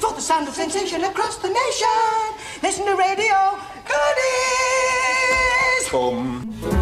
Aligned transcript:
For 0.00 0.12
the 0.12 0.20
sound 0.20 0.48
of 0.48 0.54
sensation 0.54 1.04
across 1.04 1.36
the 1.36 1.48
nation. 1.48 1.88
Listen 2.62 2.86
to 2.86 2.96
radio 2.96 3.58
goodies. 3.84 5.88
Boom. 5.90 6.81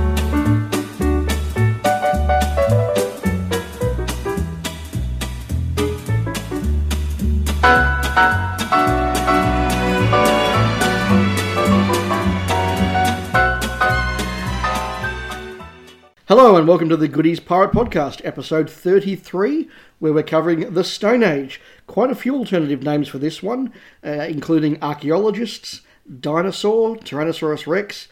Hello 16.40 16.56
and 16.56 16.66
welcome 16.66 16.88
to 16.88 16.96
the 16.96 17.06
Goodies 17.06 17.38
Pirate 17.38 17.72
Podcast, 17.72 18.22
episode 18.24 18.70
33, 18.70 19.68
where 19.98 20.14
we're 20.14 20.22
covering 20.22 20.72
the 20.72 20.82
Stone 20.82 21.22
Age. 21.22 21.60
Quite 21.86 22.10
a 22.10 22.14
few 22.14 22.34
alternative 22.34 22.82
names 22.82 23.08
for 23.08 23.18
this 23.18 23.42
one, 23.42 23.74
uh, 24.02 24.08
including 24.08 24.82
archaeologists, 24.82 25.82
dinosaur, 26.18 26.96
Tyrannosaurus 26.96 27.66
rex, 27.66 28.08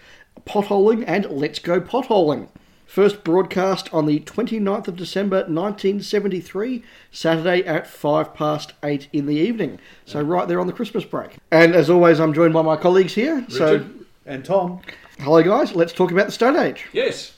potholing, 0.46 1.04
and 1.06 1.24
let's 1.30 1.58
go 1.58 1.80
potholing. 1.80 2.50
First 2.84 3.24
broadcast 3.24 3.88
on 3.94 4.04
the 4.04 4.20
29th 4.20 4.88
of 4.88 4.96
December 4.96 5.36
1973, 5.36 6.84
Saturday 7.10 7.64
at 7.64 7.86
5 7.86 8.34
past 8.34 8.74
8 8.82 9.08
in 9.10 9.24
the 9.24 9.36
evening. 9.36 9.78
So, 10.04 10.20
right 10.20 10.46
there 10.46 10.60
on 10.60 10.66
the 10.66 10.74
Christmas 10.74 11.06
break. 11.06 11.38
And 11.50 11.74
as 11.74 11.88
always, 11.88 12.20
I'm 12.20 12.34
joined 12.34 12.52
by 12.52 12.60
my 12.60 12.76
colleagues 12.76 13.14
here. 13.14 13.46
So, 13.48 13.72
Richard 13.72 14.04
and 14.26 14.44
Tom. 14.44 14.82
hello 15.18 15.42
guys, 15.42 15.74
let's 15.74 15.94
talk 15.94 16.10
about 16.10 16.26
the 16.26 16.32
Stone 16.32 16.56
Age. 16.56 16.88
Yes. 16.92 17.37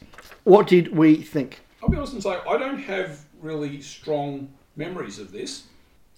What 0.51 0.67
did 0.67 0.97
we 0.97 1.15
think? 1.15 1.61
I'll 1.81 1.89
be 1.89 1.97
honest 1.97 2.15
and 2.15 2.21
say 2.25 2.37
I 2.49 2.59
don't 2.59 2.81
have 2.81 3.25
really 3.41 3.81
strong 3.81 4.49
memories 4.75 5.21
of 5.21 5.31
this. 5.31 5.63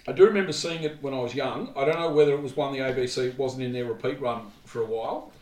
I 0.08 0.12
do 0.12 0.24
remember 0.24 0.52
seeing 0.52 0.84
it 0.84 0.96
when 1.02 1.12
I 1.12 1.18
was 1.18 1.34
young. 1.34 1.70
I 1.76 1.84
don't 1.84 2.00
know 2.00 2.10
whether 2.10 2.32
it 2.32 2.40
was 2.40 2.56
one 2.56 2.72
the 2.72 2.78
ABC 2.78 3.36
wasn't 3.36 3.64
in 3.64 3.74
their 3.74 3.84
repeat 3.84 4.22
run 4.22 4.46
for 4.64 4.80
a 4.80 4.86
while. 4.86 5.32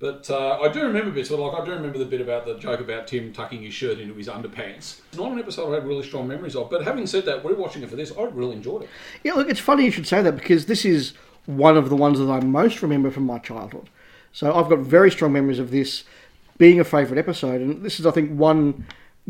But 0.00 0.28
uh, 0.28 0.58
I 0.60 0.68
do 0.70 0.82
remember 0.82 1.12
bits, 1.12 1.30
but 1.30 1.38
like 1.38 1.58
I 1.58 1.64
do 1.64 1.70
remember 1.70 1.96
the 1.96 2.04
bit 2.04 2.20
about 2.20 2.44
the 2.44 2.58
joke 2.58 2.80
about 2.80 3.06
Tim 3.06 3.32
tucking 3.32 3.62
his 3.62 3.72
shirt 3.72 4.00
into 4.00 4.12
his 4.12 4.28
underpants. 4.28 5.00
It's 5.08 5.16
not 5.16 5.32
an 5.32 5.38
episode 5.38 5.72
I 5.72 5.76
had 5.76 5.86
really 5.86 6.06
strong 6.06 6.28
memories 6.28 6.56
of. 6.56 6.68
But 6.68 6.84
having 6.84 7.06
said 7.06 7.24
that, 7.24 7.42
we're 7.42 7.54
watching 7.54 7.84
it 7.84 7.88
for 7.88 7.96
this. 7.96 8.12
I 8.18 8.24
really 8.24 8.56
enjoyed 8.56 8.82
it. 8.82 8.90
Yeah, 9.24 9.32
look, 9.32 9.48
it's 9.48 9.60
funny 9.60 9.86
you 9.86 9.90
should 9.90 10.06
say 10.06 10.20
that 10.20 10.36
because 10.36 10.66
this 10.66 10.84
is 10.84 11.14
one 11.46 11.78
of 11.78 11.88
the 11.88 11.96
ones 11.96 12.18
that 12.18 12.30
I 12.30 12.40
most 12.40 12.82
remember 12.82 13.10
from 13.10 13.24
my 13.24 13.38
childhood. 13.38 13.88
So 14.34 14.52
I've 14.52 14.68
got 14.68 14.80
very 14.80 15.10
strong 15.10 15.32
memories 15.32 15.58
of 15.58 15.70
this 15.70 16.04
being 16.58 16.80
a 16.80 16.84
favourite 16.84 17.18
episode, 17.18 17.60
and 17.60 17.84
this 17.84 18.00
is, 18.00 18.06
I 18.06 18.10
think, 18.10 18.30
one 18.30 18.86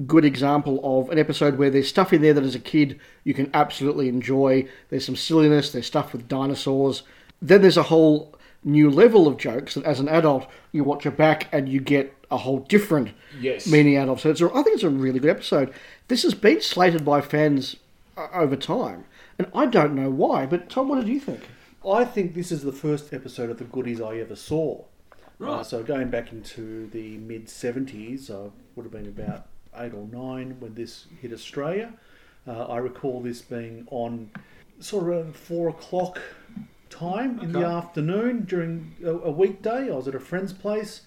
good 0.07 0.25
example 0.25 0.79
of 0.85 1.09
an 1.11 1.19
episode 1.19 1.57
where 1.57 1.71
there's 1.71 1.89
stuff 1.89 2.13
in 2.13 2.21
there 2.23 2.35
that 2.35 2.45
as 2.45 2.55
a 2.55 2.59
kid 2.61 3.01
you 3.25 3.33
can 3.33 3.51
absolutely 3.55 4.09
enjoy. 4.09 4.69
There's 4.91 5.07
some 5.07 5.17
silliness, 5.17 5.73
there's 5.73 5.87
stuff 5.87 6.13
with 6.13 6.29
dinosaurs. 6.29 7.03
Then 7.41 7.63
there's 7.63 7.79
a 7.79 7.85
whole 7.85 8.35
new 8.63 8.91
level 8.91 9.27
of 9.27 9.39
jokes 9.39 9.75
that 9.75 9.85
as 9.85 9.99
an 10.01 10.09
adult 10.09 10.47
you 10.73 10.85
watch 10.85 11.07
it 11.07 11.17
back 11.17 11.49
and 11.53 11.69
you 11.69 11.81
get 11.81 12.13
a 12.31 12.37
whole 12.37 12.59
different 12.59 13.11
Yes. 13.41 13.67
meaning 13.67 13.97
out 13.97 14.09
of. 14.11 14.21
So 14.21 14.31
it's 14.31 14.41
a, 14.43 14.51
I 14.51 14.63
think 14.63 14.75
it's 14.75 14.83
a 14.83 14.91
really 14.91 15.19
good 15.21 15.31
episode. 15.31 15.73
This 16.09 16.25
has 16.25 16.35
been 16.35 16.61
slated 16.61 17.05
by 17.05 17.21
fans 17.23 17.77
uh, 18.19 18.27
over 18.35 18.57
time, 18.57 19.05
and 19.39 19.49
I 19.55 19.65
don't 19.67 19.95
know 19.95 20.11
why. 20.11 20.45
But 20.45 20.69
Tom, 20.69 20.89
what 20.89 20.97
did 21.01 21.09
you 21.09 21.21
think? 21.21 21.41
I 21.89 22.05
think 22.05 22.35
this 22.35 22.51
is 22.53 22.63
the 22.63 22.73
first 22.73 23.15
episode 23.15 23.49
of 23.49 23.59
the 23.59 23.65
goodies 23.65 24.01
I 24.01 24.17
ever 24.19 24.37
saw. 24.37 24.85
Right. 25.39 25.51
Uh, 25.51 25.62
so 25.62 25.83
going 25.83 26.09
back 26.09 26.33
into 26.33 26.89
the 26.89 27.19
mid 27.19 27.47
70s, 27.47 28.31
I 28.31 28.51
would 28.75 28.84
have 28.84 28.92
been 28.92 29.06
about 29.06 29.47
eight 29.77 29.92
or 29.92 30.06
nine 30.06 30.56
when 30.61 30.75
this 30.75 31.06
hit 31.20 31.33
Australia. 31.33 31.92
Uh, 32.47 32.65
I 32.65 32.79
recall 32.79 33.20
this 33.20 33.42
being 33.42 33.87
on 33.91 34.31
sort 34.81 35.12
of 35.12 35.37
four 35.37 35.69
o'clock 35.69 36.20
time 36.91 37.41
in 37.41 37.53
the 37.53 37.64
afternoon 37.64 38.45
during 38.45 38.95
a, 39.05 39.11
a 39.11 39.31
weekday. 39.31 39.91
I 39.91 39.95
was 39.95 40.09
at 40.09 40.14
a 40.14 40.20
friend's 40.20 40.53
place 40.53 41.03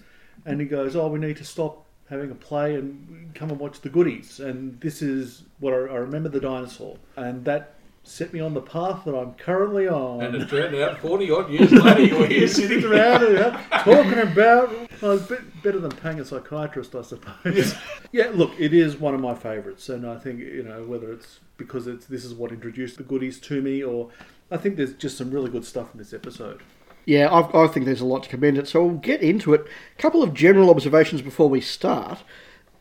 and 0.46 0.60
he 0.60 0.68
goes, 0.68 0.96
Oh, 0.96 1.08
we 1.08 1.20
need 1.20 1.38
to 1.38 1.46
stop 1.46 1.86
having 2.10 2.32
a 2.32 2.36
play 2.36 2.76
and 2.76 3.34
come 3.36 3.50
and 3.52 3.60
watch 3.60 3.82
the 3.82 3.90
goodies. 3.90 4.40
And 4.40 4.80
this 4.82 5.02
is 5.02 5.44
what 5.60 5.74
I, 5.74 5.78
I 5.78 5.96
remember 5.98 6.30
the 6.30 6.40
dinosaur. 6.40 6.98
And 7.16 7.46
that 7.46 7.76
set 8.04 8.34
me 8.34 8.40
on 8.40 8.54
the 8.54 8.62
path 8.62 9.06
that 9.06 9.16
I'm 9.16 9.34
currently 9.34 9.88
on. 9.88 10.22
And 10.22 10.36
it 10.36 10.50
turned 10.50 10.76
out 10.76 11.00
40 11.00 11.32
odd 11.32 11.50
years 11.52 11.72
later, 11.72 12.02
you're 12.06 12.26
here 12.26 12.48
sitting 12.48 12.80
sitting 12.82 12.92
around 12.92 13.24
and, 13.24 13.38
uh, 13.38 13.62
talking 13.84 14.20
about. 14.20 14.70
Well, 15.02 15.14
it's 15.14 15.28
bit 15.28 15.64
better 15.64 15.80
than 15.80 15.92
paying 15.92 16.20
a 16.20 16.26
psychiatrist, 16.26 16.96
I 16.96 17.02
suppose. 17.02 17.76
yeah, 18.12 18.32
look, 18.34 18.52
it 18.58 18.74
is 18.74 18.98
one 18.98 19.14
of 19.14 19.22
my 19.22 19.36
favourites, 19.36 19.90
and 19.90 20.06
I 20.06 20.18
think 20.18 20.40
you 20.40 20.64
know 20.64 20.84
whether 20.84 21.12
it's 21.12 21.40
because 21.58 21.88
it's 21.88 22.06
this 22.06 22.26
is 22.26 22.34
what 22.34 22.52
introduced 22.52 22.98
the 22.98 23.04
goodies 23.04 23.40
to 23.42 23.62
me, 23.62 23.84
or 23.84 24.10
I 24.52 24.58
think 24.58 24.78
there's 24.78 24.94
just 24.94 25.18
some 25.18 25.32
really 25.32 25.50
good 25.50 25.66
stuff 25.66 25.90
in 25.94 26.00
this 26.00 26.14
episode. 26.14 26.62
Yeah, 27.06 27.34
I've, 27.34 27.54
I 27.56 27.68
think 27.68 27.86
there's 27.86 28.02
a 28.02 28.06
lot 28.06 28.24
to 28.24 28.30
commend 28.30 28.58
it. 28.58 28.68
So 28.68 28.86
we'll 28.86 28.98
get 28.98 29.22
into 29.22 29.54
it. 29.54 29.66
A 29.98 30.02
couple 30.02 30.22
of 30.22 30.34
general 30.34 30.70
observations 30.70 31.22
before 31.22 31.50
we 31.50 31.62
start. 31.62 32.20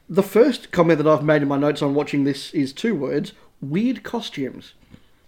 The 0.09 0.23
first 0.23 0.71
comment 0.71 0.99
that 0.99 1.07
I've 1.07 1.25
made 1.25 1.43
in 1.43 1.49
my 1.49 1.59
notes 1.59 1.83
on 1.83 1.95
watching 1.95 2.25
this 2.25 2.53
is 2.53 2.73
two 2.73 2.95
words: 2.95 3.33
weird 3.61 4.03
costumes. 4.03 4.75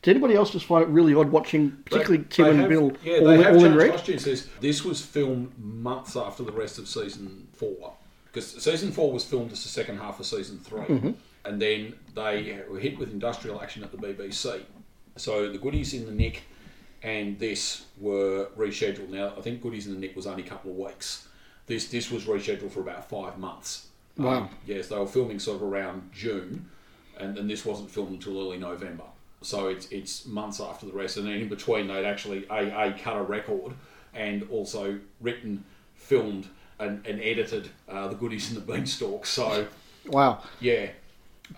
Did 0.03 0.13
anybody 0.13 0.35
else 0.35 0.51
just 0.51 0.65
find 0.65 0.83
it 0.83 0.89
really 0.89 1.15
odd 1.15 1.31
watching, 1.31 1.73
particularly 1.85 2.19
They- 2.25 2.29
Tim 2.31 2.45
they 2.45 2.51
and 2.53 2.61
have- 2.61 2.69
Bill, 2.71 2.93
yeah, 3.05 3.19
all, 3.19 3.27
they 3.27 3.43
have 3.43 3.55
all 3.57 3.65
in 3.65 3.75
red? 3.75 3.91
costumes. 3.91 4.25
Says 4.25 4.49
this 4.61 4.83
was 4.85 5.01
filmed 5.05 5.53
months 5.59 6.17
after 6.17 6.43
the 6.43 6.53
rest 6.53 6.79
of 6.79 6.89
season 6.89 7.49
four, 7.53 7.93
because 8.27 8.47
season 8.63 8.93
four 8.93 9.13
was 9.13 9.25
filmed 9.25 9.53
as 9.53 9.63
the 9.63 9.69
second 9.69 9.99
half 9.99 10.19
of 10.19 10.25
season 10.27 10.59
3 10.59 10.81
Mm-hmm. 10.81 11.11
and 11.45 11.61
then 11.61 11.95
they 12.15 12.61
were 12.71 12.79
hit 12.79 12.99
with 12.99 13.11
industrial 13.13 13.61
action 13.61 13.83
at 13.85 13.93
the 13.93 13.99
BBC. 13.99 14.63
So 15.17 15.51
the 15.53 15.59
goodies 15.59 15.93
in 15.93 16.07
the 16.07 16.13
nick 16.13 16.43
and 17.03 17.39
this 17.39 17.85
were 17.99 18.47
rescheduled. 18.57 19.11
Now 19.11 19.35
I 19.37 19.43
think 19.43 19.61
goodies 19.63 19.87
in 19.87 19.93
the 19.95 19.99
nick 20.01 20.17
was 20.17 20.27
only 20.27 20.45
a 20.45 20.47
couple 20.47 20.71
of 20.71 20.77
weeks. 20.79 21.29
This 21.67 21.89
this 21.89 22.11
was 22.11 22.25
rescheduled 22.25 22.71
for 22.71 22.81
about 22.81 23.09
five 23.11 23.37
months. 23.39 23.89
Wow. 24.17 24.31
Um, 24.33 24.49
yes, 24.67 24.89
they 24.89 24.97
were 24.97 25.07
filming 25.07 25.39
sort 25.39 25.57
of 25.57 25.63
around 25.63 26.11
June, 26.13 26.69
and, 27.19 27.39
and 27.39 27.49
this 27.49 27.65
wasn't 27.65 27.91
filmed 27.91 28.13
until 28.13 28.39
early 28.41 28.59
November. 28.59 29.05
So 29.43 29.69
it's 29.69 29.87
it's 29.91 30.27
months 30.27 30.61
after 30.61 30.87
the 30.87 30.93
rest, 30.93 31.17
and 31.17 31.27
then 31.27 31.35
in 31.35 31.49
between 31.49 31.89
they'd 31.89 32.05
actually 32.05 32.47
a, 32.51 32.89
a 32.89 32.93
cut 32.93 33.17
a 33.17 33.23
record 33.23 33.73
and 34.13 34.47
also 34.51 34.99
written, 35.21 35.65
filmed, 35.95 36.49
and, 36.79 37.05
and 37.07 37.21
edited 37.21 37.71
uh, 37.89 38.09
the 38.09 38.17
goodies 38.17 38.49
in 38.51 38.55
the 38.55 38.61
beanstalk. 38.61 39.25
So 39.25 39.67
Wow. 40.07 40.43
yeah, 40.61 40.91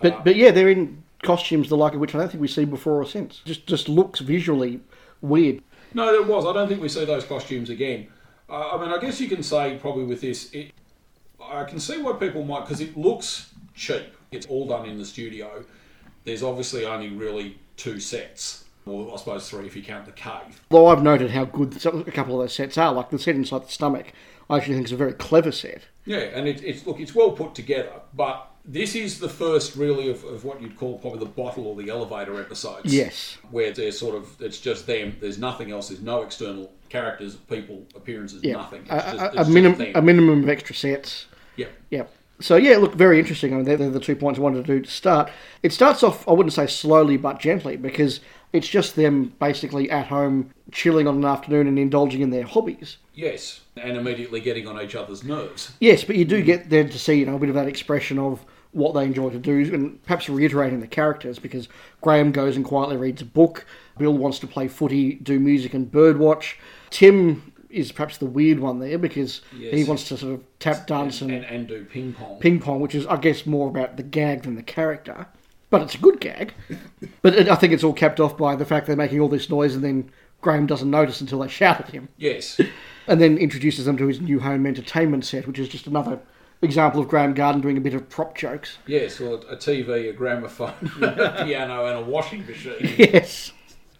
But 0.01 0.13
Uh, 0.13 0.21
but 0.23 0.35
yeah, 0.35 0.51
they're 0.51 0.69
in 0.69 1.03
costumes 1.23 1.69
the 1.69 1.77
like 1.77 1.93
of 1.93 1.99
which 1.99 2.13
I 2.13 2.19
don't 2.19 2.29
think 2.29 2.41
we've 2.41 2.49
seen 2.51 2.69
before 2.69 3.01
or 3.01 3.05
since. 3.05 3.41
Just 3.45 3.65
just 3.67 3.89
looks 3.89 4.19
visually 4.19 4.79
weird. 5.21 5.61
no, 5.93 6.13
it 6.13 6.25
was. 6.27 6.45
I 6.45 6.53
don't 6.53 6.67
think 6.67 6.81
we 6.81 6.89
see 6.89 7.05
those 7.05 7.25
costumes 7.25 7.69
again. 7.69 8.07
Uh, 8.49 8.75
I 8.75 8.81
mean, 8.81 8.91
I 8.91 8.99
guess 8.99 9.19
you 9.19 9.27
can 9.27 9.41
say 9.41 9.77
probably 9.81 10.03
with 10.03 10.21
this, 10.21 10.51
it, 10.51 10.71
I 11.41 11.63
can 11.63 11.79
see 11.79 12.01
why 12.01 12.13
people 12.13 12.43
might 12.43 12.61
because 12.61 12.81
it 12.81 12.95
looks 12.97 13.51
cheap. 13.73 14.15
It's 14.31 14.45
all 14.47 14.67
done 14.67 14.87
in 14.87 14.97
the 14.97 15.05
studio. 15.05 15.63
There's 16.25 16.43
obviously 16.43 16.85
only 16.85 17.09
really 17.09 17.57
two 17.77 17.99
sets, 17.99 18.65
or 18.85 19.13
I 19.13 19.17
suppose 19.17 19.49
three 19.49 19.65
if 19.65 19.75
you 19.75 19.83
count 19.83 20.05
the 20.05 20.11
cave. 20.11 20.61
Though 20.69 20.87
I've 20.87 21.03
noted 21.03 21.31
how 21.31 21.45
good 21.45 21.85
a 21.85 22.11
couple 22.11 22.35
of 22.39 22.43
those 22.45 22.53
sets 22.53 22.77
are, 22.77 22.93
like 22.93 23.09
the 23.09 23.19
set 23.19 23.35
inside 23.35 23.63
the 23.65 23.71
stomach. 23.71 24.13
I 24.49 24.57
actually 24.57 24.75
think 24.75 24.85
it's 24.85 24.93
a 24.93 24.97
very 24.97 25.13
clever 25.13 25.51
set. 25.51 25.83
Yeah, 26.05 26.17
and 26.17 26.47
it, 26.47 26.63
it's 26.63 26.85
look, 26.85 26.99
it's 26.99 27.15
well 27.15 27.31
put 27.31 27.55
together, 27.55 27.93
but 28.13 28.49
this 28.65 28.93
is 28.95 29.19
the 29.19 29.29
first 29.29 29.75
really 29.75 30.09
of, 30.09 30.23
of 30.25 30.43
what 30.45 30.61
you'd 30.61 30.77
call 30.77 30.97
probably 30.97 31.19
the 31.19 31.25
bottle 31.25 31.65
or 31.67 31.75
the 31.75 31.89
elevator 31.89 32.39
episodes. 32.39 32.93
Yes. 32.93 33.37
where 33.51 33.71
they're 33.71 33.91
sort 33.91 34.15
of 34.15 34.41
it's 34.41 34.59
just 34.59 34.85
them. 34.85 35.15
There's 35.19 35.37
nothing 35.37 35.71
else. 35.71 35.89
There's 35.89 36.01
no 36.01 36.21
external 36.21 36.71
characters, 36.89 37.35
people, 37.35 37.85
appearances, 37.95 38.43
Yeah, 38.43 38.53
nothing. 38.53 38.81
It's 38.83 38.91
a, 38.91 39.17
just, 39.17 39.35
a, 39.37 39.41
a, 39.41 39.49
minim, 39.49 39.91
a 39.95 40.01
minimum 40.01 40.43
of 40.43 40.49
extra 40.49 40.75
sets. 40.75 41.25
yeah. 41.55 41.67
Yeah. 41.89 42.03
So 42.43 42.57
yeah, 42.57 42.75
look, 42.75 42.93
very 42.93 43.19
interesting. 43.19 43.53
I 43.53 43.55
mean, 43.55 43.65
they're, 43.65 43.77
they're 43.77 43.89
the 43.89 44.01
two 44.01 44.17
points 44.17 44.37
I 44.37 44.41
wanted 44.41 44.65
to 44.65 44.73
do 44.73 44.81
to 44.81 44.91
start. 44.91 45.31
It 45.63 45.71
starts 45.71 46.03
off, 46.03 46.27
I 46.27 46.33
wouldn't 46.33 46.51
say 46.51 46.67
slowly, 46.67 47.15
but 47.15 47.39
gently, 47.39 47.77
because 47.77 48.19
it's 48.51 48.67
just 48.67 48.97
them 48.97 49.33
basically 49.39 49.89
at 49.89 50.07
home 50.07 50.51
chilling 50.69 51.07
on 51.07 51.15
an 51.15 51.25
afternoon 51.25 51.67
and 51.67 51.79
indulging 51.79 52.19
in 52.19 52.31
their 52.31 52.43
hobbies. 52.43 52.97
Yes, 53.13 53.61
and 53.77 53.95
immediately 53.95 54.41
getting 54.41 54.67
on 54.67 54.81
each 54.81 54.93
other's 54.93 55.23
nerves. 55.23 55.71
Yes, 55.79 56.03
but 56.03 56.17
you 56.17 56.25
do 56.25 56.41
get 56.41 56.69
there 56.69 56.83
to 56.83 56.99
see, 56.99 57.13
you 57.13 57.25
know, 57.25 57.37
a 57.37 57.39
bit 57.39 57.47
of 57.47 57.55
that 57.55 57.69
expression 57.69 58.19
of 58.19 58.45
what 58.73 58.93
they 58.93 59.05
enjoy 59.05 59.29
to 59.29 59.39
do, 59.39 59.73
and 59.73 60.03
perhaps 60.03 60.27
reiterating 60.27 60.81
the 60.81 60.87
characters, 60.87 61.39
because 61.39 61.69
Graeme 62.01 62.33
goes 62.33 62.57
and 62.57 62.65
quietly 62.65 62.97
reads 62.97 63.21
a 63.21 63.25
book. 63.25 63.65
Bill 63.97 64.17
wants 64.17 64.39
to 64.39 64.47
play 64.47 64.67
footy, 64.67 65.13
do 65.13 65.39
music, 65.39 65.73
and 65.73 65.89
birdwatch. 65.89 66.55
Tim 66.89 67.52
is 67.73 67.91
perhaps 67.91 68.17
the 68.17 68.25
weird 68.25 68.59
one 68.59 68.79
there 68.79 68.97
because 68.97 69.41
he 69.51 69.83
wants 69.83 70.07
to 70.09 70.17
sort 70.17 70.33
of 70.33 70.43
tap 70.59 70.87
dance 70.87 71.21
and, 71.21 71.31
and, 71.31 71.43
and 71.45 71.67
do 71.67 71.83
ping 71.85 72.13
pong. 72.13 72.39
ping 72.39 72.59
pong, 72.59 72.79
which 72.79 72.95
is, 72.95 73.05
I 73.07 73.17
guess, 73.17 73.45
more 73.45 73.67
about 73.67 73.97
the 73.97 74.03
gag 74.03 74.43
than 74.43 74.55
the 74.55 74.63
character. 74.63 75.27
But 75.69 75.81
it's 75.81 75.95
a 75.95 75.99
good 75.99 76.19
gag. 76.21 76.53
but 77.23 77.33
it, 77.33 77.49
I 77.49 77.55
think 77.55 77.73
it's 77.73 77.83
all 77.83 77.93
capped 77.93 78.19
off 78.19 78.37
by 78.37 78.55
the 78.55 78.65
fact 78.65 78.85
they're 78.85 78.95
making 78.95 79.19
all 79.19 79.27
this 79.27 79.49
noise 79.49 79.73
and 79.73 79.83
then 79.83 80.11
Graeme 80.41 80.67
doesn't 80.67 80.91
notice 80.91 81.19
until 81.19 81.39
they 81.39 81.47
shout 81.47 81.79
at 81.79 81.89
him. 81.89 82.09
Yes, 82.17 82.59
And 83.07 83.19
then 83.19 83.37
introduces 83.37 83.83
them 83.83 83.97
to 83.97 84.07
his 84.07 84.21
new 84.21 84.39
home 84.39 84.65
entertainment 84.65 85.25
set, 85.25 85.45
which 85.45 85.59
is 85.59 85.67
just 85.67 85.87
another 85.87 86.19
example 86.61 87.01
of 87.01 87.09
Graeme 87.09 87.33
Garden 87.33 87.59
doing 87.59 87.75
a 87.75 87.81
bit 87.81 87.93
of 87.93 88.07
prop 88.07 88.37
jokes. 88.37 88.77
yes, 88.87 89.19
or 89.19 89.35
a 89.49 89.57
TV, 89.57 90.09
a 90.09 90.13
gramophone, 90.13 90.73
a 91.01 91.43
piano, 91.43 91.85
and 91.85 91.97
a 91.97 92.01
washing 92.01 92.45
machine. 92.45 92.95
Yes. 92.97 93.51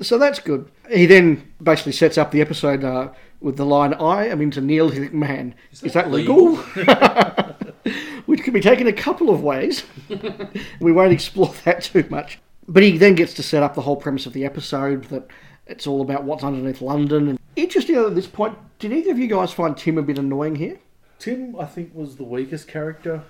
So 0.02 0.18
that's 0.18 0.40
good. 0.40 0.72
He 0.90 1.06
then 1.06 1.54
basically 1.62 1.92
sets 1.92 2.18
up 2.18 2.32
the 2.32 2.42
episode 2.42 2.84
uh, 2.84 3.10
with 3.44 3.58
the 3.58 3.66
line, 3.66 3.94
I 3.94 4.28
am 4.28 4.42
into 4.42 4.62
Neolithic 4.62 5.14
man. 5.14 5.54
Is 5.72 5.94
that, 5.94 6.10
legal? 6.10 6.56
Which 8.26 8.42
could 8.42 8.54
be 8.54 8.62
taken 8.62 8.88
a 8.88 8.94
couple 8.94 9.30
of 9.30 9.44
ways. 9.44 9.84
we 10.80 10.92
won't 10.94 11.12
explore 11.12 11.54
that 11.66 11.84
too 11.84 12.06
much. 12.10 12.40
But 12.68 12.84
he 12.84 12.98
then 12.98 13.16
gets 13.16 13.34
to 13.36 13.44
set 13.44 13.62
up 13.62 13.76
the 13.76 13.82
whole 13.82 13.98
premise 13.98 14.26
of 14.26 14.32
the 14.32 14.46
episode 14.46 15.04
that 15.06 15.28
it's 15.68 15.86
all 15.86 16.02
about 16.02 16.24
what's 16.24 16.44
underneath 16.44 16.82
London. 16.82 17.28
And 17.28 17.40
interesting 17.58 17.98
at 17.98 18.16
this 18.16 18.28
point, 18.28 18.58
did 18.80 18.94
either 18.94 19.12
of 19.12 19.20
you 19.20 19.28
guys 19.28 19.52
find 19.52 19.76
Tim 19.76 19.98
a 19.98 20.02
bit 20.02 20.18
annoying 20.18 20.56
here? 20.56 20.80
Tim, 21.20 21.58
I 21.60 21.66
think, 21.66 21.94
was 21.94 22.16
the 22.16 22.24
weakest 22.24 22.70
character 22.70 23.24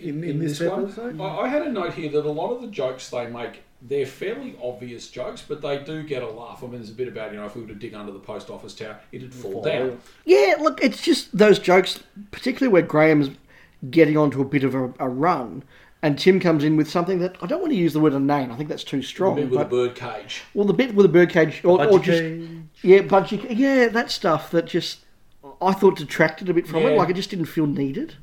in, 0.00 0.24
in, 0.24 0.38
this, 0.38 0.60
one. 0.60 0.84
episode. 0.84 1.20
I, 1.20 1.24
I 1.42 1.48
had 1.48 1.62
a 1.62 1.70
note 1.72 1.94
here 1.94 2.10
that 2.10 2.24
a 2.24 2.30
lot 2.30 2.52
of 2.52 2.60
the 2.62 2.68
jokes 2.68 3.08
they 3.10 3.26
make, 3.26 3.62
they're 3.82 4.06
fairly 4.06 4.56
obvious 4.62 5.08
jokes, 5.08 5.42
but 5.46 5.60
they 5.62 5.78
do 5.78 6.02
get 6.02 6.22
a 6.22 6.28
laugh. 6.28 6.62
I 6.62 6.66
mean, 6.66 6.76
there's 6.76 6.90
a 6.90 6.94
bit 6.94 7.08
about, 7.08 7.32
you 7.32 7.38
know, 7.38 7.46
if 7.46 7.54
we 7.54 7.62
were 7.62 7.68
to 7.68 7.74
dig 7.74 7.94
under 7.94 8.12
the 8.12 8.18
post 8.18 8.50
office 8.50 8.74
tower, 8.74 8.98
it'd 9.12 9.32
fall 9.34 9.52
Fall. 9.52 9.62
down. 9.62 10.00
Yeah, 10.24 10.54
look, 10.60 10.82
it's 10.82 11.00
just 11.02 11.36
those 11.36 11.58
jokes, 11.58 12.00
particularly 12.30 12.72
where 12.72 12.82
Graeme's 12.82 13.30
getting 13.90 14.16
onto 14.16 14.40
a 14.40 14.44
bit 14.44 14.64
of 14.64 14.74
a, 14.74 14.92
a 14.98 15.08
run, 15.08 15.62
and 16.02 16.18
Tim 16.18 16.38
comes 16.40 16.62
in 16.64 16.76
with 16.76 16.88
something 16.90 17.18
that 17.20 17.36
I 17.42 17.46
don't 17.46 17.60
want 17.60 17.72
to 17.72 17.78
use 17.78 17.92
the 17.92 18.00
word 18.00 18.12
inane. 18.14 18.50
I 18.50 18.56
think 18.56 18.68
that's 18.68 18.84
too 18.84 18.98
A 18.98 19.02
strong. 19.02 19.36
bit 19.36 19.50
with 19.50 19.54
a 19.60 19.64
but, 19.64 19.70
bird 19.70 19.94
cage. 19.96 20.42
well, 20.54 20.66
the 20.66 20.72
bit 20.72 20.94
with 20.94 21.04
the 21.04 21.12
birdcage, 21.12 21.64
or, 21.64 21.84
or 21.84 21.98
just 21.98 22.20
Cage. 22.20 22.48
yeah, 22.82 22.98
budgie, 23.00 23.46
yeah, 23.56 23.88
that 23.88 24.10
stuff 24.10 24.50
that 24.52 24.66
just 24.66 25.00
I 25.60 25.72
thought 25.72 25.96
detracted 25.96 26.48
a 26.48 26.54
bit 26.54 26.66
from 26.68 26.82
it. 26.82 26.96
Like 26.96 27.10
it 27.10 27.14
just 27.16 27.30
didn't 27.30 27.46
feel 27.46 27.66
needed. 27.66 28.16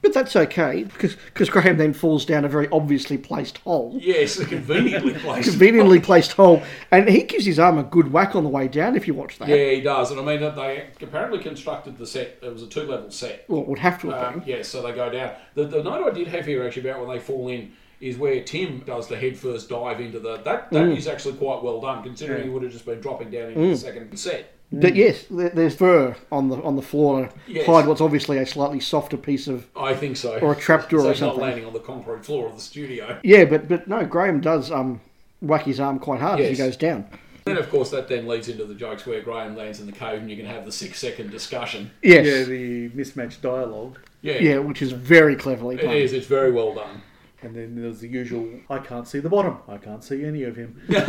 But 0.00 0.14
that's 0.14 0.36
okay 0.36 0.84
because 0.84 1.16
because 1.16 1.50
Graeme 1.50 1.76
then 1.76 1.92
falls 1.92 2.24
down 2.24 2.44
a 2.44 2.48
very 2.48 2.68
obviously 2.70 3.18
placed 3.18 3.58
hole. 3.58 3.98
Yes, 4.00 4.38
a 4.38 4.46
conveniently 4.46 5.14
placed. 5.14 5.50
Conveniently 5.50 5.98
placed 5.98 6.32
hole, 6.32 6.62
and 6.92 7.08
he 7.08 7.24
gives 7.24 7.44
his 7.44 7.58
arm 7.58 7.78
a 7.78 7.82
good 7.82 8.12
whack 8.12 8.36
on 8.36 8.44
the 8.44 8.48
way 8.48 8.68
down. 8.68 8.94
If 8.94 9.08
you 9.08 9.14
watch 9.14 9.38
that, 9.38 9.48
Yeah, 9.48 9.70
he 9.70 9.80
does. 9.80 10.12
And 10.12 10.20
I 10.20 10.22
mean, 10.22 10.40
they 10.54 10.86
apparently 11.02 11.40
constructed 11.40 11.98
the 11.98 12.06
set, 12.06 12.38
it 12.40 12.52
was 12.52 12.62
a 12.62 12.68
two 12.68 12.82
level 12.82 13.10
set. 13.10 13.44
well, 13.48 13.62
it 13.62 13.68
would 13.68 13.80
have 13.80 14.00
to 14.02 14.10
have 14.10 14.36
Um, 14.36 14.42
yeah, 14.46 14.62
so 14.62 14.82
they 14.82 14.92
go 14.92 15.10
down. 15.10 15.32
The, 15.54 15.64
the 15.64 15.82
note 15.82 16.06
I 16.06 16.14
did 16.14 16.28
have 16.28 16.46
here 16.46 16.64
actually 16.64 16.88
about 16.88 17.04
when 17.04 17.16
they 17.16 17.22
fall 17.22 17.48
in 17.48 17.72
is 18.00 18.16
where 18.16 18.40
Tim 18.44 18.80
does 18.86 19.08
the 19.08 19.16
head 19.16 19.36
first 19.36 19.68
dive 19.68 20.00
into 20.00 20.20
the. 20.20 20.36
That, 20.38 20.70
that 20.70 20.88
is 20.90 21.08
actually 21.08 21.34
quite 21.34 21.62
well 21.64 21.80
done 21.80 22.04
considering 22.04 22.44
he 22.44 22.48
would 22.48 22.62
have 22.62 22.70
just 22.70 22.86
been 22.86 23.00
dropping 23.00 23.30
down 23.30 23.50
into 23.50 23.68
the 23.70 23.76
second 23.76 24.16
set. 24.16 24.54
But 24.70 24.96
yes, 24.96 25.24
there's 25.30 25.74
fur 25.74 26.14
on 26.30 26.48
the 26.50 26.56
on 26.62 26.76
the 26.76 26.82
floor 26.82 27.26
to 27.28 27.32
Yes. 27.52 27.66
hide 27.66 27.86
what's 27.86 28.02
obviously 28.02 28.36
a 28.36 28.44
slightly 28.44 28.80
softer 28.80 29.16
piece 29.16 29.48
of. 29.48 29.66
I 29.74 29.94
think 29.94 30.16
so. 30.18 30.38
Or 30.40 30.52
a 30.52 30.56
trapdoor 30.56 31.00
so 31.00 31.08
or 31.08 31.10
it's 31.12 31.20
not 31.22 31.28
something. 31.28 31.42
landing 31.42 31.64
on 31.64 31.72
the 31.72 31.78
concrete 31.80 32.24
floor 32.24 32.46
of 32.48 32.54
the 32.54 32.60
studio. 32.60 33.18
Yeah, 33.24 33.46
but 33.46 33.66
but 33.68 33.88
no, 33.88 34.04
Graeme 34.04 34.40
does 34.40 34.70
um 34.70 35.00
whack 35.40 35.62
his 35.64 35.80
arm 35.80 35.98
quite 35.98 36.20
hard 36.20 36.40
as 36.40 36.50
he 36.50 36.56
goes 36.56 36.76
down. 36.76 37.06
Then, 37.46 37.56
of 37.56 37.70
course, 37.70 37.88
that 37.92 38.08
then 38.08 38.26
leads 38.28 38.50
into 38.50 38.66
the 38.66 38.74
jokes 38.74 39.06
where 39.06 39.22
Graeme 39.22 39.56
lands 39.56 39.80
in 39.80 39.86
the 39.86 39.92
cave 39.92 40.20
and 40.20 40.28
you 40.30 40.36
can 40.36 40.44
have 40.44 40.66
the 40.66 40.72
six 40.72 40.98
second 40.98 41.30
discussion. 41.30 41.90
Yes, 42.02 42.26
Yeah, 42.26 42.42
the 42.42 42.90
mismatched 42.92 43.40
dialogue. 43.40 43.98
Yeah, 44.20 44.34
yeah, 44.38 44.58
which 44.58 44.82
is 44.82 44.92
very 44.92 45.34
cleverly 45.34 45.76
it 45.76 45.82
done. 45.82 45.94
is. 45.94 46.12
It's 46.12 46.26
very 46.26 46.52
well 46.52 46.74
done. 46.74 47.00
And 47.40 47.54
then 47.54 47.80
there's 47.80 48.00
the 48.00 48.08
usual, 48.08 48.48
I 48.68 48.78
can't 48.78 49.06
see 49.06 49.20
the 49.20 49.28
bottom. 49.28 49.58
I 49.68 49.78
can't 49.78 50.02
see 50.02 50.24
any 50.24 50.42
of 50.42 50.56
him. 50.56 50.82
Again, 50.88 51.06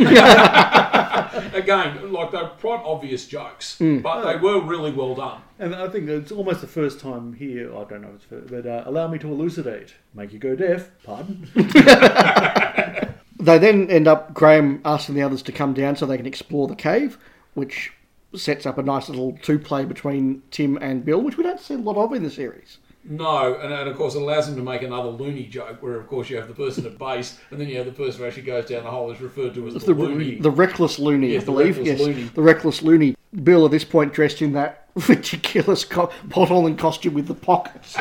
like 2.12 2.30
they're 2.30 2.50
quite 2.60 2.82
obvious 2.84 3.26
jokes, 3.26 3.76
Mm. 3.80 4.00
but 4.02 4.22
they 4.24 4.36
were 4.38 4.60
really 4.60 4.92
well 4.92 5.16
done. 5.16 5.40
And 5.58 5.74
I 5.74 5.88
think 5.88 6.08
it's 6.08 6.30
almost 6.30 6.60
the 6.60 6.68
first 6.68 7.00
time 7.00 7.32
here, 7.32 7.74
I 7.76 7.82
don't 7.84 8.02
know 8.02 8.08
if 8.10 8.14
it's 8.16 8.24
first, 8.24 8.48
but 8.48 8.64
uh, 8.66 8.84
allow 8.86 9.08
me 9.08 9.18
to 9.18 9.32
elucidate. 9.32 9.94
Make 10.14 10.32
you 10.32 10.38
go 10.38 10.54
deaf. 10.54 10.90
Pardon? 11.02 11.48
They 13.40 13.56
then 13.56 13.88
end 13.90 14.06
up 14.06 14.34
Graeme 14.34 14.82
asking 14.84 15.14
the 15.14 15.22
others 15.22 15.40
to 15.44 15.52
come 15.52 15.72
down 15.72 15.96
so 15.96 16.04
they 16.04 16.18
can 16.18 16.26
explore 16.26 16.68
the 16.68 16.76
cave, 16.76 17.16
which 17.54 17.90
sets 18.36 18.66
up 18.66 18.76
a 18.76 18.82
nice 18.82 19.08
little 19.08 19.38
two 19.40 19.58
play 19.58 19.86
between 19.86 20.42
Tim 20.50 20.76
and 20.76 21.06
Bill, 21.06 21.22
which 21.22 21.38
we 21.38 21.42
don't 21.42 21.58
see 21.58 21.72
a 21.72 21.78
lot 21.78 21.96
of 21.96 22.12
in 22.12 22.22
the 22.22 22.28
series. 22.30 22.76
No, 23.02 23.54
and, 23.54 23.72
and 23.72 23.88
of 23.88 23.96
course 23.96 24.14
it 24.14 24.20
allows 24.22 24.46
him 24.46 24.56
to 24.56 24.62
make 24.62 24.82
another 24.82 25.08
loony 25.08 25.44
joke, 25.46 25.82
where 25.82 25.94
of 25.98 26.06
course 26.06 26.28
you 26.28 26.36
have 26.36 26.48
the 26.48 26.54
person 26.54 26.84
at 26.86 26.98
base, 26.98 27.38
and 27.50 27.58
then 27.60 27.66
you 27.68 27.76
have 27.78 27.86
the 27.86 27.92
person 27.92 28.20
who 28.20 28.26
actually 28.26 28.42
goes 28.42 28.66
down 28.66 28.84
the 28.84 28.90
hole 28.90 29.10
is 29.10 29.20
referred 29.20 29.54
to 29.54 29.66
as 29.68 29.74
the, 29.74 29.80
The, 29.80 29.94
loony. 29.94 30.34
the 30.38 30.50
reckless 30.50 30.98
loony, 30.98 31.32
Yes, 31.32 31.42
I 31.42 31.44
the 31.46 31.52
believe. 31.52 31.76
reckless 31.78 31.86
yes, 31.98 32.00
loony. 32.00 32.22
the 32.24 32.42
reckless 32.42 32.82
loony. 32.82 33.16
Bill 33.42 33.64
at 33.64 33.70
this 33.70 33.84
point 33.84 34.12
dressed 34.12 34.42
in 34.42 34.52
that 34.52 34.88
ridiculous 35.08 35.84
co- 35.84 36.10
potholing 36.28 36.76
costume 36.76 37.14
with 37.14 37.26
the 37.26 37.34
pockets. 37.34 37.96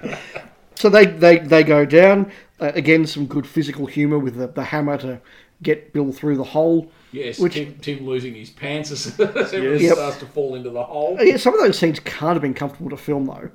so 0.74 0.88
they, 0.88 1.06
they, 1.06 1.38
they 1.38 1.62
go 1.64 1.84
down. 1.84 2.30
Uh, 2.60 2.72
again, 2.74 3.06
some 3.06 3.26
good 3.26 3.46
physical 3.46 3.86
humour 3.86 4.18
with 4.18 4.34
the, 4.36 4.48
the 4.48 4.64
hammer 4.64 4.98
to 4.98 5.20
get 5.62 5.92
Bill 5.92 6.12
through 6.12 6.36
the 6.36 6.44
hole. 6.44 6.90
Yes, 7.12 7.38
Which- 7.38 7.54
Tim, 7.54 7.78
Tim 7.80 8.04
losing 8.06 8.34
his 8.34 8.50
pants 8.50 8.90
as, 8.90 9.18
everyone 9.20 9.80
Yep. 9.80 9.94
starts 9.94 10.18
to 10.18 10.26
fall 10.26 10.54
into 10.54 10.70
the 10.70 10.82
hole. 10.82 11.16
Uh, 11.18 11.22
Yeah, 11.22 11.36
some 11.36 11.54
of 11.54 11.60
those 11.60 11.78
scenes 11.78 11.98
can't 12.00 12.34
have 12.34 12.42
been 12.42 12.54
comfortable 12.54 12.90
to 12.90 12.96
film 12.96 13.26
though. 13.26 13.48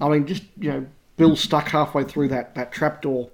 I 0.00 0.08
mean, 0.08 0.26
just 0.26 0.42
you 0.58 0.70
know, 0.70 0.86
Bill 1.16 1.36
stuck 1.36 1.68
halfway 1.68 2.04
through 2.04 2.28
that 2.28 2.54
that 2.54 2.72
trapdoor, 2.72 3.28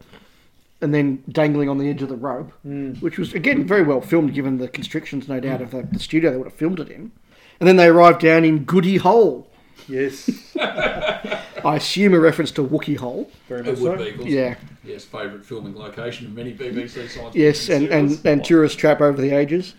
and 0.81 0.93
then 0.95 1.23
dangling 1.29 1.69
on 1.69 1.79
the 1.79 1.89
edge 1.89 2.03
of 2.03 2.09
the 2.09 2.17
rope, 2.17 2.51
hmm. 2.63 2.93
which 2.95 3.19
was 3.19 3.35
again 3.35 3.67
very 3.67 3.83
well 3.83 4.01
filmed 4.01 4.35
given 4.35 4.59
the 4.59 4.69
constrictions, 4.69 5.29
no 5.29 5.41
doubt, 5.41 5.63
of 5.63 5.71
the, 5.71 5.83
the 5.93 5.99
studio 5.99 6.31
they 6.31 6.37
would 6.37 6.49
have 6.49 6.55
filmed 6.55 6.81
it 6.81 6.89
in. 6.89 7.13
And 7.61 7.67
then 7.69 7.77
they 7.77 7.87
arrive 7.87 8.19
down 8.19 8.45
in 8.45 8.65
Goody 8.65 8.97
Hole. 8.99 9.49
yes. 9.89 10.29
I 10.61 11.77
assume 11.77 12.15
a 12.15 12.21
reference 12.21 12.51
to 12.53 12.63
Wookey 12.63 12.97
Hole. 12.97 13.31
Very 13.49 13.61
It 13.61 13.67
much 13.67 13.79
would 13.81 13.99
so. 13.99 14.05
be, 14.05 14.13
'cause, 14.13 14.27
Yeah. 14.27 14.55
Yes, 14.85 15.05
favourite 15.05 15.45
filming 15.45 15.75
location 15.75 16.27
of 16.27 16.33
many 16.35 16.53
BBC 16.53 17.09
science 17.09 17.35
Yes, 17.35 17.67
fiction 17.67 17.91
and, 17.91 18.11
and, 18.13 18.27
and 18.27 18.45
tourist 18.45 18.79
trap 18.79 19.01
over 19.01 19.21
the 19.21 19.31
ages. 19.31 19.75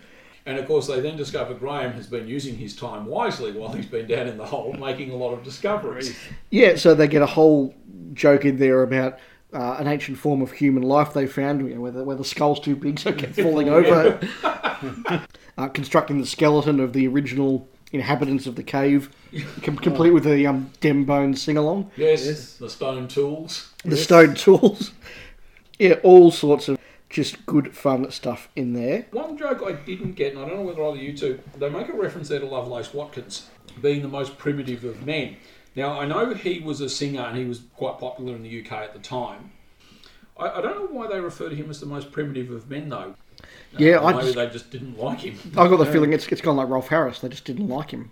And 0.48 0.58
of 0.58 0.66
course, 0.66 0.86
they 0.86 0.98
then 1.00 1.14
discover 1.14 1.52
Graeme 1.52 1.92
has 1.92 2.06
been 2.06 2.26
using 2.26 2.56
his 2.56 2.74
time 2.74 3.04
wisely 3.04 3.52
while 3.52 3.70
he's 3.70 3.84
been 3.84 4.06
down 4.06 4.28
in 4.28 4.38
the 4.38 4.46
hole, 4.46 4.72
making 4.72 5.10
a 5.10 5.14
lot 5.14 5.34
of 5.34 5.44
discoveries. 5.44 6.16
Yeah, 6.48 6.76
so 6.76 6.94
they 6.94 7.06
get 7.06 7.20
a 7.20 7.26
whole 7.26 7.74
joke 8.14 8.46
in 8.46 8.56
there 8.56 8.82
about 8.82 9.18
uh, 9.52 9.76
an 9.78 9.86
ancient 9.86 10.16
form 10.16 10.40
of 10.40 10.50
human 10.50 10.82
life 10.82 11.12
they 11.12 11.26
found, 11.26 11.68
you 11.68 11.74
know, 11.74 11.82
where, 11.82 11.90
the, 11.90 12.02
where 12.02 12.16
the 12.16 12.24
skull's 12.24 12.60
too 12.60 12.74
big, 12.74 12.98
so 12.98 13.10
it 13.10 13.18
kept 13.18 13.34
falling 13.34 13.68
over. 13.68 14.18
uh, 15.58 15.68
constructing 15.68 16.18
the 16.18 16.26
skeleton 16.26 16.80
of 16.80 16.94
the 16.94 17.06
original 17.06 17.68
inhabitants 17.92 18.46
of 18.46 18.56
the 18.56 18.62
cave, 18.62 19.10
com- 19.62 19.76
complete 19.76 20.12
with 20.12 20.24
the 20.24 20.46
um, 20.46 20.70
Dem 20.80 21.04
Bones 21.04 21.42
sing 21.42 21.58
along, 21.58 21.90
Yes, 21.94 22.24
Yes. 22.24 22.54
the 22.54 22.70
stone 22.70 23.06
tools. 23.06 23.70
the 23.84 23.98
stone 23.98 24.34
tools. 24.34 24.92
Yeah, 25.78 25.94
all 26.02 26.32
sorts 26.32 26.68
of 26.68 26.76
just 27.10 27.44
good 27.46 27.74
fun 27.76 28.10
stuff 28.10 28.48
in 28.54 28.72
there. 28.74 29.06
One 29.12 29.36
joke 29.38 29.62
I 29.66 29.72
didn't 29.72 30.12
get, 30.12 30.34
and 30.34 30.42
I 30.42 30.48
don't 30.48 30.58
know 30.58 30.62
whether 30.64 30.82
either 30.84 30.96
you 30.98 31.16
two, 31.16 31.40
they 31.56 31.68
make 31.70 31.88
a 31.88 31.92
reference 31.94 32.28
there 32.28 32.40
to 32.40 32.46
Lovelace 32.46 32.92
Watkins 32.92 33.48
being 33.80 34.02
the 34.02 34.08
most 34.08 34.38
primitive 34.38 34.84
of 34.84 35.06
men. 35.06 35.36
Now, 35.76 36.00
I 36.00 36.06
know 36.06 36.34
he 36.34 36.60
was 36.60 36.80
a 36.80 36.88
singer 36.88 37.20
and 37.22 37.36
he 37.38 37.44
was 37.44 37.62
quite 37.76 37.98
popular 37.98 38.34
in 38.34 38.42
the 38.42 38.60
UK 38.60 38.72
at 38.72 38.92
the 38.92 38.98
time. 38.98 39.52
I, 40.36 40.48
I 40.48 40.60
don't 40.60 40.76
know 40.76 40.86
why 40.98 41.06
they 41.08 41.20
refer 41.20 41.48
to 41.48 41.54
him 41.54 41.70
as 41.70 41.80
the 41.80 41.86
most 41.86 42.10
primitive 42.12 42.50
of 42.50 42.68
men, 42.68 42.88
though. 42.88 43.14
Yeah, 43.76 43.98
Uh, 43.98 44.06
I 44.06 44.12
maybe 44.12 44.24
just- 44.24 44.34
they 44.36 44.48
just 44.48 44.70
didn't 44.70 44.98
like 44.98 45.20
him. 45.20 45.38
I 45.56 45.68
got 45.68 45.76
the 45.76 45.86
feeling 45.92 46.12
it's, 46.12 46.26
it's 46.28 46.40
gone 46.40 46.56
like 46.56 46.68
Rolf 46.68 46.88
Harris. 46.88 47.20
They 47.20 47.28
just 47.28 47.44
didn't 47.44 47.68
like 47.68 47.90
him. 47.90 48.10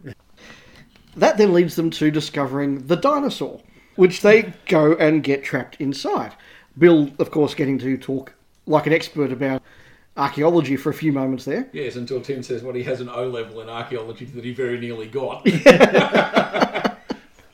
That 1.16 1.38
then 1.38 1.52
leads 1.52 1.76
them 1.76 1.90
to 1.90 2.10
discovering 2.10 2.86
the 2.86 2.96
dinosaur, 2.96 3.60
which 3.96 4.20
they 4.20 4.52
go 4.66 4.92
and 4.94 5.22
get 5.24 5.42
trapped 5.44 5.76
inside. 5.80 6.32
Bill, 6.78 7.10
of 7.18 7.30
course, 7.30 7.54
getting 7.54 7.78
to 7.78 7.96
talk 7.96 8.34
like 8.66 8.86
an 8.86 8.92
expert 8.92 9.32
about 9.32 9.62
archaeology 10.16 10.76
for 10.76 10.90
a 10.90 10.94
few 10.94 11.12
moments 11.12 11.44
there. 11.44 11.68
Yes, 11.72 11.96
until 11.96 12.20
Tim 12.20 12.42
says, 12.42 12.62
well, 12.62 12.74
he 12.74 12.82
has 12.84 13.00
an 13.00 13.08
O 13.08 13.28
level 13.28 13.60
in 13.60 13.68
archaeology 13.68 14.24
that 14.24 14.44
he 14.44 14.52
very 14.54 14.78
nearly 14.78 15.06
got. 15.06 15.46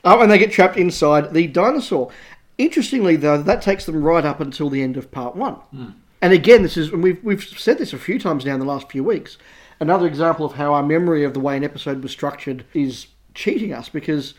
Oh, 0.04 0.20
and 0.20 0.30
they 0.30 0.38
get 0.38 0.50
trapped 0.50 0.76
inside 0.76 1.32
the 1.32 1.46
dinosaur. 1.46 2.10
Interestingly, 2.58 3.16
though, 3.16 3.40
that 3.40 3.62
takes 3.62 3.86
them 3.86 4.02
right 4.02 4.24
up 4.24 4.40
until 4.40 4.68
the 4.68 4.82
end 4.82 4.96
of 4.96 5.10
part 5.10 5.36
one. 5.36 5.54
Hmm. 5.54 5.90
And 6.20 6.32
again, 6.32 6.62
this 6.62 6.76
is, 6.76 6.92
and 6.92 7.02
we've, 7.02 7.22
we've 7.22 7.42
said 7.42 7.78
this 7.78 7.92
a 7.92 7.98
few 7.98 8.18
times 8.18 8.44
now 8.44 8.54
in 8.54 8.60
the 8.60 8.66
last 8.66 8.90
few 8.90 9.04
weeks, 9.04 9.38
another 9.80 10.06
example 10.06 10.44
of 10.44 10.54
how 10.54 10.74
our 10.74 10.82
memory 10.82 11.24
of 11.24 11.34
the 11.34 11.40
way 11.40 11.56
an 11.56 11.64
episode 11.64 12.02
was 12.02 12.12
structured 12.12 12.64
is 12.74 13.06
cheating 13.34 13.72
us 13.72 13.88
because 13.88 14.34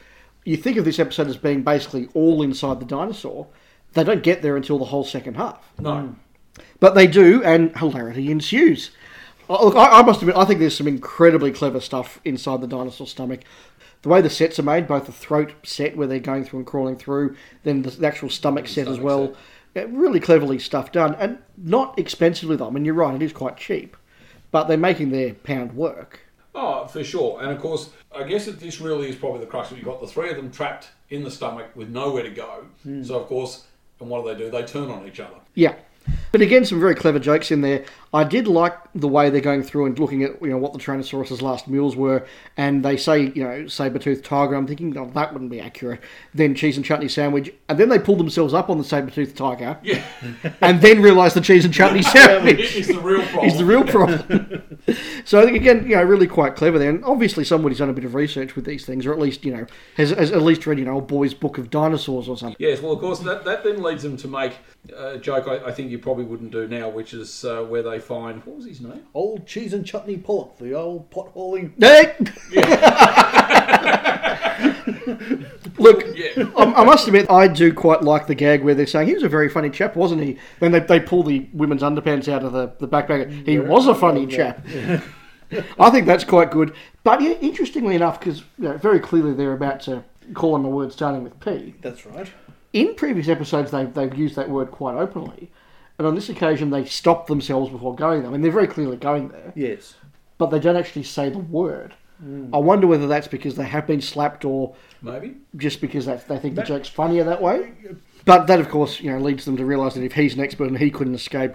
you 0.46 0.58
think 0.58 0.78
of 0.78 0.86
this 0.86 1.00
episode 1.00 1.28
as 1.28 1.38
being 1.38 1.64
basically 1.64 2.10
all 2.14 2.42
inside 2.42 2.80
the 2.80 2.86
dinosaur. 2.86 3.48
They 3.94 4.04
don't 4.04 4.24
get 4.24 4.42
there 4.42 4.58
until 4.58 4.80
the 4.80 4.86
whole 4.86 5.04
second 5.06 5.36
half. 5.36 5.72
no. 5.80 6.02
Hmm. 6.02 6.14
But 6.80 6.96
they 6.96 7.08
do, 7.08 7.44
and 7.44 7.76
hilarity 7.78 8.32
ensues. 8.32 8.92
Oh, 9.50 9.66
Look, 9.66 9.76
I, 9.76 10.00
I 10.00 10.04
must 10.04 10.22
admit, 10.22 10.38
I 10.38 10.46
think 10.46 10.60
there's 10.60 10.78
some 10.78 10.88
incredibly 10.88 11.52
clever 11.52 11.80
stuff 11.80 12.20
inside 12.24 12.62
the 12.62 12.68
dinosaur 12.68 13.08
stomach. 13.08 13.42
The 14.02 14.10
way 14.10 14.22
the 14.22 14.30
sets 14.30 14.60
are 14.60 14.64
made, 14.64 14.88
both 14.88 15.06
the 15.06 15.12
throat 15.12 15.54
set 15.64 15.96
where 15.96 16.08
they're 16.08 16.20
going 16.20 16.44
through 16.44 16.60
and 16.60 16.68
crawling 16.68 16.98
through, 16.98 17.36
then 17.64 17.82
the, 17.82 17.90
the 17.90 18.08
actual 18.08 18.30
stomach 18.30 18.68
set 18.68 18.88
as 18.88 18.96
stomach 18.96 19.04
well. 19.04 19.36
Yeah, 19.76 19.86
really 19.90 20.20
cleverly 20.20 20.60
stuff 20.60 20.92
done, 20.92 21.16
and 21.16 21.40
not 21.58 21.98
expensively 21.98 22.56
though. 22.56 22.68
I 22.68 22.70
mean, 22.70 22.86
you're 22.86 22.94
right, 22.94 23.16
it 23.16 23.24
is 23.24 23.34
quite 23.34 23.58
cheap, 23.58 23.98
but 24.52 24.66
they're 24.66 24.78
making 24.78 25.10
their 25.10 25.34
pound 25.34 25.76
work. 25.76 26.20
Oh, 26.54 26.86
for 26.86 27.04
sure. 27.04 27.42
And 27.42 27.52
of 27.52 27.60
course, 27.60 27.90
I 28.16 28.24
guess 28.24 28.46
that 28.46 28.60
this 28.60 28.80
really 28.80 29.10
is 29.10 29.16
probably 29.16 29.40
the 29.40 29.48
crux 29.48 29.72
of 29.72 29.78
it. 29.78 29.80
You've 29.80 29.88
got 29.88 30.02
the 30.02 30.08
three 30.08 30.30
of 30.30 30.36
them 30.36 30.52
trapped 30.52 30.90
in 31.10 31.24
the 31.24 31.32
stomach 31.32 31.72
with 31.76 31.90
nowhere 31.90 32.24
to 32.24 32.30
go. 32.30 32.66
Hmm. 32.84 33.04
So, 33.04 33.20
of 33.20 33.28
course, 33.28 33.66
and 34.00 34.10
what 34.10 34.24
do 34.24 34.34
they 34.34 34.44
do? 34.44 34.52
They 34.52 34.64
turn 34.64 34.90
on 34.90 35.08
each 35.08 35.20
other. 35.20 35.36
Yeah. 35.56 35.76
But 36.32 36.42
again, 36.42 36.66
some 36.66 36.80
very 36.80 36.96
clever 36.96 37.20
jokes 37.20 37.52
in 37.52 37.62
there. 37.62 37.86
I 38.14 38.24
did 38.24 38.48
like 38.48 38.78
the 38.94 39.08
way 39.08 39.32
they're 39.32 39.42
going 39.42 39.64
through 39.64 39.88
and 39.88 39.98
looking 39.98 40.24
at 40.24 40.40
you 40.40 40.50
know 40.50 40.58
what 40.58 40.74
the 40.74 40.80
Tyrannosaurus's 40.80 41.42
last 41.42 41.68
meals 41.68 41.96
were, 41.96 42.26
and 42.56 42.86
they 42.86 42.96
say 42.96 43.32
you 43.34 43.44
know 43.44 43.68
saber-toothed 43.68 44.24
tiger. 44.24 44.54
I'm 44.54 44.68
thinking, 44.68 44.96
oh, 44.98 45.10
that 45.16 45.34
wouldn't 45.34 45.50
be 45.50 45.60
accurate. 45.60 46.00
Then 46.34 46.54
cheese 46.54 46.78
and 46.78 46.86
chutney 46.86 47.08
sandwich, 47.08 47.52
and 47.68 47.80
then 47.80 47.90
they 47.90 47.98
pull 47.98 48.16
themselves 48.16 48.54
up 48.54 48.70
on 48.70 48.78
the 48.78 48.84
saber-toothed 48.84 49.36
tiger, 49.36 49.80
Yeah, 49.82 50.04
and 50.62 50.80
then 50.82 51.02
realise 51.02 51.34
the 51.34 51.42
cheese 51.42 51.66
and 51.66 51.74
chutney 51.74 52.02
sandwich 52.04 52.76
it's 52.76 52.88
the 52.88 53.00
real 53.00 53.24
problem. 53.24 53.46
is 53.46 53.58
the 53.58 53.66
real 53.66 53.84
problem. 53.84 54.80
so 55.26 55.42
I 55.42 55.46
think 55.46 55.58
again, 55.58 55.84
you 55.90 55.96
know, 55.96 56.04
really 56.04 56.28
quite 56.28 56.56
clever 56.56 56.78
there, 56.78 56.92
and 56.92 57.04
obviously 57.04 57.44
somebody's 57.44 57.80
done 57.80 57.90
a 57.90 57.94
bit 57.94 58.06
of 58.06 58.14
research 58.14 58.56
with 58.56 58.66
these 58.66 58.86
things, 58.86 59.08
or 59.08 59.14
at 59.14 59.20
least 59.20 59.44
you 59.44 59.56
know 59.56 59.66
has, 59.98 60.12
has 60.12 60.32
at 60.32 60.44
least 60.44 60.68
read 60.68 60.78
you 60.78 60.86
know 60.86 61.00
a 61.00 61.02
boy's 61.02 61.34
book 61.34 61.58
of 61.58 61.72
dinosaurs 61.72 62.30
or 62.30 62.38
something. 62.38 62.58
Yes, 62.60 62.80
well, 62.80 62.92
of 62.92 63.00
course, 63.00 63.20
that, 63.22 63.44
that 63.46 63.64
then 63.64 63.82
leads 63.82 64.04
them 64.04 64.18
to 64.18 64.28
make 64.28 64.54
a 64.96 65.18
joke 65.18 65.48
I, 65.48 65.70
I 65.70 65.72
think 65.72 65.90
you 65.92 65.98
probably 65.98 66.26
wouldn't 66.26 66.52
do 66.52 66.68
now, 66.68 66.90
which 66.90 67.14
is 67.14 67.46
uh, 67.46 67.64
where 67.64 67.82
they 67.82 68.00
find 68.04 68.46
what 68.46 68.58
was 68.58 68.66
his 68.66 68.82
name? 68.82 69.02
Old 69.14 69.48
cheese 69.48 69.74
and 69.74 69.86
chutney 69.86 70.18
Pollock, 70.18 70.58
the 70.58 70.74
old 70.74 71.10
pot 71.10 71.30
hauling. 71.30 71.74
Hey! 71.80 72.16
Look, 75.78 76.04
Yeah, 76.16 76.50
I, 76.56 76.64
I 76.64 76.84
must 76.84 77.08
admit, 77.08 77.30
I 77.30 77.48
do 77.48 77.74
quite 77.74 78.04
like 78.04 78.28
the 78.28 78.36
gag 78.36 78.64
where 78.64 78.76
they're 78.76 78.88
saying 78.88 79.08
he 79.08 79.14
was 79.14 79.24
a 79.24 79.30
very 79.30 79.50
funny 79.50 79.70
chap, 79.70 79.96
wasn't 79.96 80.22
he? 80.22 80.38
Then 80.60 80.72
they, 80.72 80.80
they 80.80 81.00
pull 81.00 81.24
the 81.24 81.48
women's 81.54 81.82
underpants 81.82 82.28
out 82.28 82.44
of 82.44 82.54
the, 82.54 82.74
the 82.80 82.88
backpack. 82.88 83.46
He 83.46 83.60
was 83.60 83.88
a 83.88 83.96
funny 83.96 84.28
chap. 84.28 84.66
I 85.80 85.90
think 85.90 86.08
that's 86.08 86.24
quite 86.24 86.52
good. 86.52 86.74
But 87.04 87.22
yeah, 87.22 87.34
interestingly 87.42 87.96
enough, 87.96 88.20
because 88.20 88.40
you 88.58 88.70
know, 88.70 88.78
very 88.78 89.00
clearly 89.00 89.34
they're 89.34 89.54
about 89.54 89.82
to 89.82 90.04
call 90.34 90.56
him 90.56 90.66
a 90.66 90.70
word 90.70 90.92
starting 90.92 91.24
with 91.24 91.40
P. 91.40 91.76
That's 91.82 92.06
right. 92.06 92.32
In 92.72 92.96
previous 92.96 93.28
episodes, 93.28 93.72
they've, 93.72 93.94
they've 93.94 94.16
used 94.16 94.36
that 94.36 94.50
word 94.50 94.72
quite 94.72 94.96
openly. 94.96 95.52
And 95.98 96.08
on 96.08 96.16
this 96.16 96.30
occasion, 96.30 96.70
they 96.72 96.86
stop 96.86 97.28
themselves 97.28 97.72
before 97.72 97.96
going 97.96 98.22
there. 98.22 98.30
I 98.30 98.34
mean, 98.34 98.42
they're 98.42 98.52
very 98.52 98.68
clearly 98.68 98.98
going 98.98 99.30
there, 99.30 99.54
Yes. 99.56 99.96
but 100.38 100.48
they 100.48 100.60
don't 100.60 100.76
actually 100.76 101.04
say 101.04 101.30
the 101.30 101.38
word. 101.38 101.94
Hmm. 102.20 102.54
I 102.54 102.58
wonder 102.58 102.88
whether 102.88 103.08
that's 103.08 103.28
because 103.28 103.56
they 103.56 103.66
have 103.66 103.86
been 103.88 104.02
slapped 104.02 104.46
or 104.46 104.76
maybe. 105.02 105.36
just 105.56 105.82
because 105.82 106.06
that's, 106.06 106.24
they 106.26 106.38
think 106.40 106.56
the 106.56 106.64
joke's 106.64 106.90
funnier 106.90 107.24
that 107.26 107.42
way. 107.42 107.74
But 108.26 108.48
that, 108.48 108.60
of 108.60 108.70
course, 108.70 109.02
you 109.02 109.12
know, 109.12 109.20
leads 109.20 109.46
them 109.46 109.58
to 109.58 109.66
realise 109.66 109.94
that 109.96 110.04
if 110.04 110.14
he's 110.14 110.34
an 110.36 110.40
expert 110.42 110.70
and 110.70 110.78
he 110.78 110.90
couldn't 110.90 111.16
escape, 111.16 111.54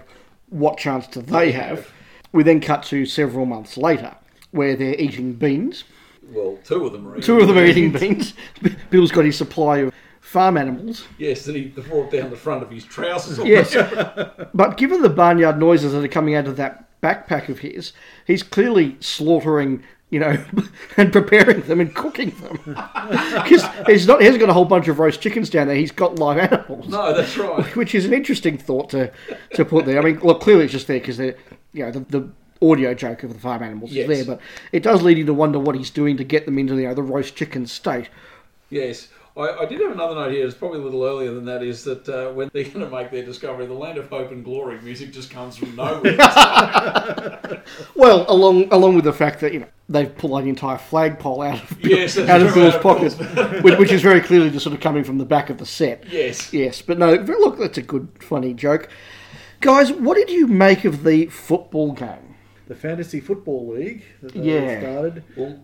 what 0.49 0.77
chance 0.77 1.07
do 1.07 1.21
they 1.21 1.51
have? 1.51 1.91
We 2.31 2.43
then 2.43 2.61
cut 2.61 2.83
to 2.83 3.05
several 3.05 3.45
months 3.45 3.75
later, 3.77 4.15
where 4.51 4.75
they're 4.75 4.95
eating 4.95 5.33
beans. 5.33 5.83
Well, 6.31 6.59
two 6.63 6.85
of 6.85 6.91
them 6.93 7.07
are. 7.07 7.19
Two 7.19 7.39
of 7.39 7.47
them 7.47 7.57
are 7.57 7.65
eating 7.65 7.91
beans. 7.91 8.35
Bill's 8.91 9.11
got 9.11 9.25
his 9.25 9.35
supply 9.37 9.79
of 9.79 9.93
farm 10.29 10.57
animals. 10.57 11.07
Yes, 11.17 11.47
and 11.47 11.55
he 11.55 11.63
brought 11.65 12.11
down 12.11 12.29
the 12.29 12.35
front 12.37 12.61
of 12.63 12.69
his 12.69 12.85
trousers. 12.85 13.39
Yes. 13.45 13.73
But 14.53 14.77
given 14.77 15.01
the 15.01 15.09
barnyard 15.09 15.57
noises 15.59 15.93
that 15.93 16.03
are 16.03 16.07
coming 16.07 16.35
out 16.35 16.47
of 16.47 16.55
that 16.57 16.85
backpack 17.01 17.49
of 17.49 17.59
his, 17.59 17.93
he's 18.27 18.43
clearly 18.43 18.95
slaughtering, 18.99 19.83
you 20.11 20.19
know, 20.19 20.37
and 20.97 21.11
preparing 21.11 21.61
them 21.61 21.79
and 21.79 21.95
cooking 21.95 22.29
them. 22.41 22.59
Because 23.43 23.65
he's 23.87 24.05
not, 24.07 24.19
he 24.19 24.25
hasn't 24.25 24.41
got 24.41 24.49
a 24.49 24.53
whole 24.53 24.65
bunch 24.65 24.87
of 24.87 24.99
roast 24.99 25.19
chickens 25.21 25.49
down 25.49 25.67
there. 25.67 25.75
He's 25.75 25.91
got 25.91 26.19
live 26.19 26.37
animals. 26.37 26.87
No, 26.87 27.13
that's 27.13 27.35
right. 27.37 27.75
which 27.75 27.95
is 27.95 28.05
an 28.05 28.13
interesting 28.13 28.57
thought 28.57 28.89
to, 28.91 29.11
to 29.55 29.65
put 29.65 29.85
there. 29.85 29.99
I 29.99 30.03
mean, 30.03 30.19
look, 30.19 30.41
clearly 30.41 30.65
it's 30.65 30.73
just 30.73 30.85
there 30.87 30.99
because 30.99 31.17
you 31.19 31.33
know 31.73 31.89
the, 31.91 31.99
the 32.01 32.29
audio 32.61 32.93
joke 32.93 33.23
of 33.23 33.33
the 33.33 33.39
farm 33.39 33.63
animals 33.63 33.91
Yes. 33.91 34.09
is 34.09 34.25
there, 34.27 34.35
but 34.35 34.41
it 34.71 34.83
does 34.83 35.01
lead 35.01 35.17
you 35.17 35.25
to 35.25 35.33
wonder 35.33 35.57
what 35.57 35.75
he's 35.75 35.89
doing 35.89 36.17
to 36.17 36.23
get 36.23 36.45
them 36.45 36.59
into 36.59 36.75
you 36.75 36.87
know, 36.87 36.93
the 36.93 37.01
roast 37.03 37.35
chicken 37.35 37.65
state. 37.65 38.09
Yes. 38.69 39.07
I, 39.39 39.61
I 39.61 39.65
did 39.65 39.79
have 39.81 39.91
another 39.91 40.15
note 40.15 40.31
here. 40.33 40.45
It's 40.45 40.55
probably 40.55 40.79
a 40.79 40.83
little 40.83 41.03
earlier 41.03 41.33
than 41.33 41.45
that. 41.45 41.63
Is 41.63 41.83
that 41.85 42.07
uh, 42.09 42.31
when 42.33 42.49
they're 42.53 42.63
going 42.65 42.81
to 42.81 42.89
make 42.89 43.09
their 43.11 43.23
discovery, 43.23 43.65
the 43.65 43.73
land 43.73 43.97
of 43.97 44.09
hope 44.09 44.31
and 44.31 44.43
glory 44.43 44.79
music 44.81 45.11
just 45.11 45.29
comes 45.31 45.55
from 45.57 45.75
nowhere. 45.75 46.17
Well, 47.95 48.25
along 48.29 48.71
along 48.71 48.95
with 48.95 49.03
the 49.03 49.13
fact 49.13 49.41
that 49.41 49.53
you 49.53 49.59
know 49.59 49.67
they've 49.89 50.15
pulled 50.17 50.41
an 50.41 50.47
entire 50.47 50.77
flagpole 50.77 51.41
out 51.41 51.61
of 51.61 51.85
Yes, 51.85 52.17
out 52.17 52.41
of 52.41 52.53
Bill's 52.53 52.75
out 52.75 52.81
pocket, 52.81 53.13
which, 53.63 53.77
which 53.77 53.91
is 53.91 54.01
very 54.01 54.21
clearly 54.21 54.49
just 54.49 54.63
sort 54.63 54.73
of 54.73 54.81
coming 54.81 55.03
from 55.03 55.17
the 55.17 55.25
back 55.25 55.49
of 55.49 55.57
the 55.57 55.65
set. 55.65 56.05
yes. 56.09 56.51
Yes, 56.53 56.81
but 56.81 56.97
no, 56.97 57.13
look, 57.13 57.59
that's 57.59 57.77
a 57.77 57.81
good, 57.81 58.07
funny 58.21 58.53
joke. 58.53 58.89
Guys, 59.59 59.91
what 59.91 60.15
did 60.15 60.29
you 60.29 60.47
make 60.47 60.85
of 60.85 61.03
the 61.03 61.25
football 61.27 61.91
game? 61.91 62.35
The 62.67 62.75
Fantasy 62.75 63.19
Football 63.19 63.73
League 63.73 64.03
that 64.21 64.33
they 64.33 64.39
Yeah. 64.41 64.79
started. 64.79 65.23
Well, 65.35 65.59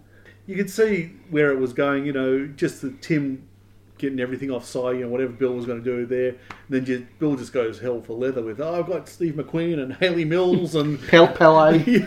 You 0.48 0.56
could 0.56 0.70
see 0.70 1.14
where 1.30 1.52
it 1.52 1.60
was 1.60 1.74
going, 1.74 2.06
you 2.06 2.14
know, 2.14 2.46
just 2.48 2.82
the 2.82 2.92
Tim 3.02 3.48
getting 3.98 4.20
everything 4.20 4.52
offside, 4.52 4.98
you 4.98 5.04
know, 5.04 5.10
whatever 5.10 5.32
Bill 5.32 5.54
was 5.54 5.66
going 5.66 5.84
to 5.84 5.84
do 5.84 6.06
there. 6.06 6.30
And 6.30 6.38
then 6.70 6.86
just, 6.86 7.04
Bill 7.20 7.36
just 7.36 7.54
goes 7.54 7.80
hell 7.80 8.02
for 8.02 8.14
leather 8.14 8.42
with, 8.42 8.60
oh, 8.60 8.80
I've 8.80 8.88
got 8.88 9.08
Steve 9.08 9.36
McQueen 9.36 9.82
and 9.82 9.94
Hayley 10.00 10.26
Mills 10.26 10.76
and. 10.76 11.02
Pel 11.08 11.28
Pele. 11.28 11.78
yeah. 11.88 12.04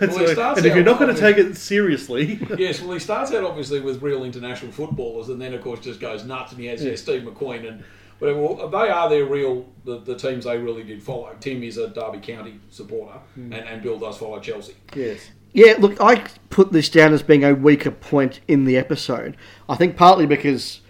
And, 0.00 0.12
Well, 0.12 0.26
so- 0.26 0.32
starts 0.32 0.58
and 0.58 0.66
if 0.66 0.74
you're 0.74 0.84
not 0.84 0.98
going 0.98 1.14
to 1.14 1.20
take 1.20 1.36
it 1.38 1.56
seriously, 1.56 2.40
yes. 2.58 2.80
Well, 2.80 2.92
he 2.92 2.98
starts 2.98 3.32
out 3.32 3.44
obviously 3.44 3.80
with 3.80 4.02
real 4.02 4.24
international 4.24 4.72
footballers, 4.72 5.28
and 5.28 5.40
then 5.40 5.54
of 5.54 5.62
course 5.62 5.80
just 5.80 6.00
goes 6.00 6.24
nuts, 6.24 6.52
and 6.52 6.60
he 6.60 6.66
has 6.66 6.82
yeah. 6.82 6.96
Steve 6.96 7.22
McQueen 7.22 7.68
and 7.68 7.84
whatever. 8.18 8.40
Well, 8.40 8.68
they 8.68 8.88
are 8.88 9.08
their 9.08 9.24
real 9.24 9.66
the, 9.84 9.98
the 9.98 10.16
teams 10.16 10.44
they 10.44 10.58
really 10.58 10.82
did 10.82 11.02
follow. 11.02 11.34
Tim 11.40 11.62
is 11.62 11.78
a 11.78 11.88
Derby 11.88 12.18
County 12.18 12.60
supporter, 12.70 13.18
hmm. 13.34 13.52
and, 13.52 13.68
and 13.68 13.82
Bill 13.82 13.98
does 13.98 14.18
follow 14.18 14.40
Chelsea. 14.40 14.74
yes. 14.94 15.30
Yeah, 15.54 15.74
look, 15.78 16.00
I 16.00 16.24
put 16.48 16.72
this 16.72 16.88
down 16.88 17.12
as 17.12 17.22
being 17.22 17.44
a 17.44 17.52
weaker 17.54 17.90
point 17.90 18.40
in 18.48 18.64
the 18.64 18.78
episode. 18.78 19.36
I 19.68 19.76
think 19.76 19.96
partly 19.96 20.24
because, 20.24 20.80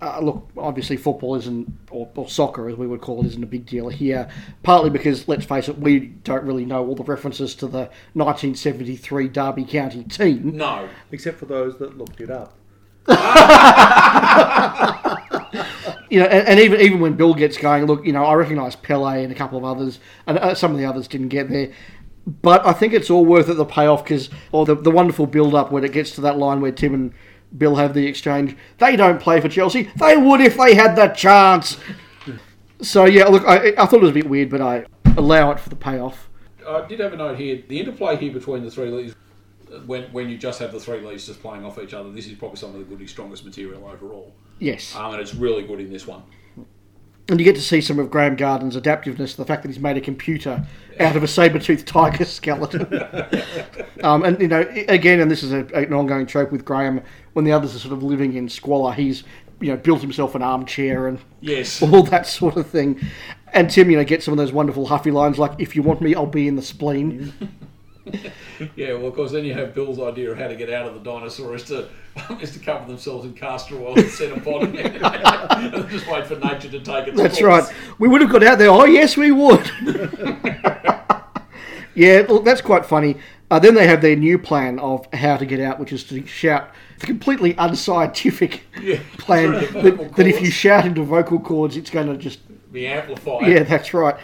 uh, 0.00 0.20
look, 0.20 0.48
obviously 0.56 0.96
football 0.96 1.36
isn't, 1.36 1.72
or, 1.90 2.08
or 2.14 2.28
soccer 2.28 2.68
as 2.68 2.76
we 2.76 2.86
would 2.86 3.00
call 3.00 3.22
it, 3.22 3.26
isn't 3.26 3.42
a 3.42 3.46
big 3.46 3.66
deal 3.66 3.88
here. 3.88 4.28
Partly 4.62 4.90
because, 4.90 5.28
let's 5.28 5.44
face 5.44 5.68
it, 5.68 5.78
we 5.78 6.00
don't 6.00 6.44
really 6.44 6.64
know 6.64 6.86
all 6.86 6.94
the 6.94 7.04
references 7.04 7.54
to 7.56 7.66
the 7.66 7.90
1973 8.14 9.28
Derby 9.28 9.64
County 9.64 10.04
team. 10.04 10.56
No, 10.56 10.88
Except 11.12 11.38
for 11.38 11.46
those 11.46 11.78
that 11.78 11.96
looked 11.96 12.20
it 12.20 12.30
up. 12.30 12.54
You 16.08 16.20
know, 16.20 16.26
and, 16.26 16.48
and 16.48 16.60
even 16.60 16.80
even 16.80 17.00
when 17.00 17.14
Bill 17.14 17.34
gets 17.34 17.56
going, 17.56 17.86
look, 17.86 18.06
you 18.06 18.12
know, 18.12 18.24
I 18.24 18.34
recognise 18.34 18.76
Pele 18.76 19.24
and 19.24 19.32
a 19.32 19.34
couple 19.34 19.58
of 19.58 19.64
others, 19.64 19.98
and 20.26 20.38
uh, 20.38 20.54
some 20.54 20.70
of 20.70 20.78
the 20.78 20.84
others 20.84 21.08
didn't 21.08 21.28
get 21.28 21.48
there. 21.48 21.72
But 22.26 22.64
I 22.66 22.72
think 22.72 22.92
it's 22.92 23.10
all 23.10 23.24
worth 23.24 23.48
it 23.48 23.54
the 23.54 23.64
payoff 23.64 24.04
because, 24.04 24.30
or 24.52 24.64
the, 24.64 24.74
the 24.74 24.90
wonderful 24.90 25.26
build 25.26 25.54
up 25.54 25.72
when 25.72 25.84
it 25.84 25.92
gets 25.92 26.12
to 26.12 26.20
that 26.22 26.38
line 26.38 26.60
where 26.60 26.72
Tim 26.72 26.94
and 26.94 27.12
Bill 27.56 27.76
have 27.76 27.94
the 27.94 28.06
exchange. 28.06 28.56
They 28.78 28.96
don't 28.96 29.20
play 29.20 29.40
for 29.40 29.48
Chelsea. 29.48 29.90
They 29.96 30.16
would 30.16 30.40
if 30.40 30.56
they 30.56 30.74
had 30.74 30.96
the 30.96 31.08
chance. 31.08 31.76
So 32.82 33.04
yeah, 33.04 33.24
look, 33.26 33.44
I, 33.46 33.68
I 33.78 33.86
thought 33.86 33.94
it 33.94 34.02
was 34.02 34.10
a 34.10 34.14
bit 34.14 34.28
weird, 34.28 34.50
but 34.50 34.60
I 34.60 34.84
allow 35.16 35.50
it 35.52 35.60
for 35.60 35.70
the 35.70 35.76
payoff. 35.76 36.28
I 36.68 36.86
did 36.86 37.00
have 37.00 37.12
a 37.12 37.16
note 37.16 37.38
here. 37.38 37.62
The 37.68 37.78
interplay 37.80 38.16
here 38.16 38.32
between 38.32 38.64
the 38.64 38.70
three 38.70 38.90
leagues, 38.90 39.14
when 39.86 40.04
when 40.12 40.28
you 40.28 40.36
just 40.36 40.58
have 40.58 40.72
the 40.72 40.80
three 40.80 41.00
leagues 41.00 41.26
just 41.26 41.40
playing 41.40 41.64
off 41.64 41.78
each 41.78 41.94
other, 41.94 42.10
this 42.10 42.26
is 42.26 42.34
probably 42.34 42.56
some 42.56 42.70
of 42.74 42.78
the 42.78 42.84
Goodies' 42.84 43.10
strongest 43.10 43.44
material 43.44 43.86
overall. 43.88 44.34
Yes, 44.58 44.94
Um, 44.96 45.12
and 45.12 45.20
it's 45.20 45.34
really 45.34 45.62
good 45.64 45.80
in 45.80 45.90
this 45.90 46.06
one. 46.06 46.22
And 47.28 47.40
you 47.40 47.44
get 47.44 47.56
to 47.56 47.62
see 47.62 47.80
some 47.80 47.98
of 47.98 48.08
Graeme 48.10 48.36
Garden's 48.36 48.76
adaptiveness, 48.76 49.34
the 49.34 49.44
fact 49.44 49.62
that 49.62 49.68
he's 49.68 49.80
made 49.80 49.96
a 49.96 50.00
computer 50.00 50.64
out 51.00 51.16
of 51.16 51.24
a 51.24 51.28
saber-toothed 51.28 51.86
tiger 51.86 52.24
skeleton. 52.24 52.86
um, 54.04 54.22
and 54.22 54.40
you 54.40 54.46
know, 54.46 54.60
again, 54.88 55.18
and 55.20 55.28
this 55.28 55.42
is 55.42 55.52
a, 55.52 55.66
an 55.74 55.92
ongoing 55.92 56.26
trope 56.26 56.52
with 56.52 56.64
Graeme. 56.64 57.02
When 57.32 57.44
the 57.44 57.50
others 57.52 57.74
are 57.74 57.80
sort 57.80 57.92
of 57.92 58.02
living 58.04 58.34
in 58.34 58.48
squalor, 58.48 58.92
he's 58.92 59.24
you 59.60 59.70
know 59.72 59.76
built 59.76 60.02
himself 60.02 60.34
an 60.34 60.42
armchair 60.42 61.08
and 61.08 61.18
Yes. 61.40 61.82
all 61.92 62.02
that 62.04 62.26
sort 62.26 62.56
of 62.56 62.68
thing. 62.68 63.00
And 63.52 63.70
Tim, 63.70 63.90
you 63.90 63.96
know, 63.96 64.04
gets 64.04 64.24
some 64.24 64.32
of 64.32 64.38
those 64.38 64.52
wonderful 64.52 64.86
huffy 64.86 65.10
lines 65.10 65.38
like, 65.38 65.52
"If 65.58 65.74
you 65.74 65.82
want 65.82 66.00
me, 66.00 66.14
I'll 66.14 66.26
be 66.26 66.46
in 66.46 66.56
the 66.56 66.62
spleen." 66.62 67.32
Yeah, 68.76 68.94
well, 68.94 69.08
of 69.08 69.14
course, 69.14 69.32
then 69.32 69.44
you 69.44 69.52
have 69.52 69.74
Bill's 69.74 69.98
idea 70.00 70.30
of 70.32 70.38
how 70.38 70.48
to 70.48 70.56
get 70.56 70.70
out 70.72 70.86
of 70.86 70.94
the 70.94 71.00
dinosaur 71.00 71.54
is 71.54 71.64
to 71.64 71.88
is 72.40 72.52
to 72.52 72.58
cover 72.58 72.86
themselves 72.86 73.24
in 73.26 73.34
castor 73.34 73.76
oil 73.78 73.98
and 73.98 74.08
set 74.10 74.32
upon 74.36 74.74
it, 74.74 75.02
and 75.02 75.88
just 75.90 76.06
wait 76.06 76.26
for 76.26 76.36
nature 76.36 76.70
to 76.70 76.80
take 76.80 77.08
its 77.08 77.16
That's 77.16 77.38
course. 77.40 77.68
right. 77.68 77.74
We 77.98 78.08
would 78.08 78.22
have 78.22 78.30
got 78.30 78.42
out 78.42 78.58
there. 78.58 78.70
Oh 78.70 78.84
yes, 78.86 79.16
we 79.16 79.30
would. 79.32 79.70
yeah, 81.94 82.24
look, 82.28 82.44
that's 82.44 82.60
quite 82.60 82.86
funny. 82.86 83.16
Uh, 83.50 83.58
then 83.58 83.74
they 83.74 83.86
have 83.86 84.02
their 84.02 84.16
new 84.16 84.38
plan 84.38 84.78
of 84.80 85.06
how 85.12 85.36
to 85.36 85.46
get 85.46 85.60
out, 85.60 85.78
which 85.78 85.92
is 85.92 86.02
to 86.04 86.26
shout 86.26 86.70
the 86.98 87.06
completely 87.06 87.54
unscientific 87.58 88.62
Yeah, 88.80 88.98
plan 89.18 89.52
that, 89.52 90.14
that 90.16 90.26
if 90.26 90.40
you 90.40 90.50
shout 90.50 90.84
into 90.84 91.04
vocal 91.04 91.38
cords, 91.38 91.76
it's 91.76 91.90
going 91.90 92.08
to 92.08 92.16
just 92.16 92.40
Be 92.72 92.86
amplified. 92.88 93.46
yeah, 93.48 93.62
that's 93.62 93.94
right. 93.94 94.16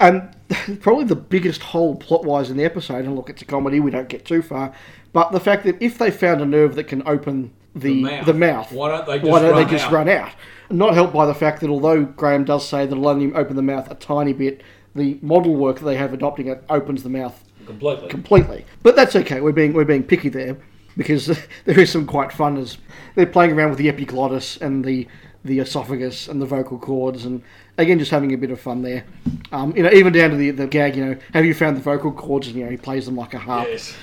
And 0.00 0.34
probably 0.80 1.04
the 1.04 1.16
biggest 1.16 1.62
hole 1.62 1.94
plot 1.96 2.24
wise 2.24 2.50
in 2.50 2.56
the 2.56 2.64
episode, 2.64 3.04
and 3.04 3.16
look, 3.16 3.30
it's 3.30 3.42
a 3.42 3.44
comedy, 3.44 3.80
we 3.80 3.90
don't 3.90 4.08
get 4.08 4.24
too 4.24 4.42
far, 4.42 4.72
but 5.12 5.32
the 5.32 5.40
fact 5.40 5.64
that 5.64 5.80
if 5.80 5.98
they 5.98 6.10
found 6.10 6.40
a 6.40 6.46
nerve 6.46 6.74
that 6.74 6.84
can 6.84 7.06
open 7.06 7.52
the, 7.74 8.02
mouth. 8.02 8.26
the 8.26 8.34
mouth, 8.34 8.72
Why 8.72 8.88
don't 8.88 9.06
they 9.06 9.18
just 9.18 9.30
why 9.30 9.40
don't 9.40 9.52
run 9.52 9.64
they 9.64 9.70
just 9.70 9.86
out? 9.86 9.92
run 9.92 10.08
out? 10.08 10.32
Not 10.70 10.94
helped 10.94 11.12
by 11.12 11.26
the 11.26 11.34
fact 11.34 11.60
that 11.60 11.70
although 11.70 12.04
Graeme 12.04 12.44
does 12.44 12.66
say 12.68 12.86
that 12.86 12.92
it'll 12.92 13.08
only 13.08 13.32
open 13.34 13.56
the 13.56 13.62
mouth 13.62 13.90
a 13.90 13.94
tiny 13.94 14.32
bit, 14.32 14.62
the 14.94 15.18
model 15.22 15.54
work 15.54 15.78
that 15.78 15.84
they 15.84 15.96
have 15.96 16.12
adopting 16.12 16.46
it 16.48 16.64
opens 16.68 17.02
the 17.02 17.08
mouth 17.08 17.42
completely. 17.66 18.08
completely. 18.08 18.64
But 18.82 18.96
that's 18.96 19.16
okay. 19.16 19.40
We're 19.40 19.52
being 19.52 19.72
we're 19.72 19.84
being 19.84 20.04
picky 20.04 20.28
there 20.28 20.56
because 20.96 21.26
there 21.64 21.78
is 21.78 21.90
some 21.90 22.06
quite 22.06 22.32
fun 22.32 22.56
as 22.56 22.78
they're 23.14 23.26
playing 23.26 23.52
around 23.52 23.70
with 23.70 23.78
the 23.78 23.88
epiglottis 23.88 24.56
and 24.58 24.84
the 24.84 25.06
the 25.44 25.58
esophagus 25.58 26.28
and 26.28 26.40
the 26.40 26.46
vocal 26.46 26.78
cords, 26.78 27.24
and 27.26 27.42
again, 27.78 27.98
just 27.98 28.10
having 28.10 28.32
a 28.32 28.38
bit 28.38 28.50
of 28.50 28.60
fun 28.60 28.82
there. 28.82 29.04
Um, 29.52 29.76
you 29.76 29.82
know, 29.82 29.90
even 29.90 30.12
down 30.12 30.30
to 30.30 30.36
the, 30.36 30.50
the 30.50 30.66
gag, 30.66 30.96
you 30.96 31.04
know, 31.04 31.18
have 31.32 31.44
you 31.44 31.54
found 31.54 31.76
the 31.76 31.80
vocal 31.80 32.12
cords? 32.12 32.46
And, 32.48 32.56
you 32.56 32.64
know, 32.64 32.70
he 32.70 32.76
plays 32.76 33.06
them 33.06 33.16
like 33.16 33.34
a 33.34 33.38
harp. 33.38 33.68
Yes. 33.68 33.96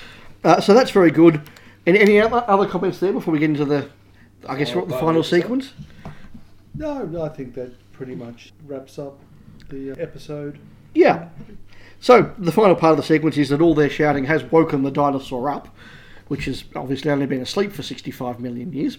Uh, 0.44 0.60
so 0.60 0.74
that's 0.74 0.90
very 0.90 1.10
good. 1.10 1.40
Any, 1.86 1.98
any 2.00 2.20
other, 2.20 2.44
other 2.46 2.66
comments 2.66 2.98
there 3.00 3.12
before 3.12 3.32
we 3.32 3.38
get 3.38 3.50
into 3.50 3.64
the, 3.64 3.88
I 4.48 4.56
guess, 4.56 4.70
Oh, 4.70 4.82
the 4.82 4.90
final 4.90 5.00
final 5.00 5.22
sequence? 5.22 5.72
No, 6.74 7.04
no, 7.04 7.22
I 7.22 7.28
think 7.28 7.54
that 7.54 7.72
pretty 7.92 8.14
much 8.14 8.52
wraps 8.66 8.98
up 8.98 9.18
the 9.68 9.92
uh, 9.92 9.94
episode. 9.98 10.58
Yeah. 10.94 11.28
So 12.00 12.34
the 12.38 12.52
final 12.52 12.74
part 12.74 12.92
of 12.92 12.96
the 12.96 13.02
sequence 13.02 13.36
is 13.36 13.50
that 13.50 13.60
all 13.60 13.74
their 13.74 13.90
shouting 13.90 14.24
has 14.24 14.42
woken 14.44 14.82
the 14.82 14.90
dinosaur 14.90 15.50
up, 15.50 15.68
which 16.28 16.46
has 16.46 16.64
obviously 16.74 17.10
only 17.10 17.26
been 17.26 17.40
asleep 17.42 17.72
for 17.72 17.82
65 17.82 18.40
million 18.40 18.72
years. 18.72 18.98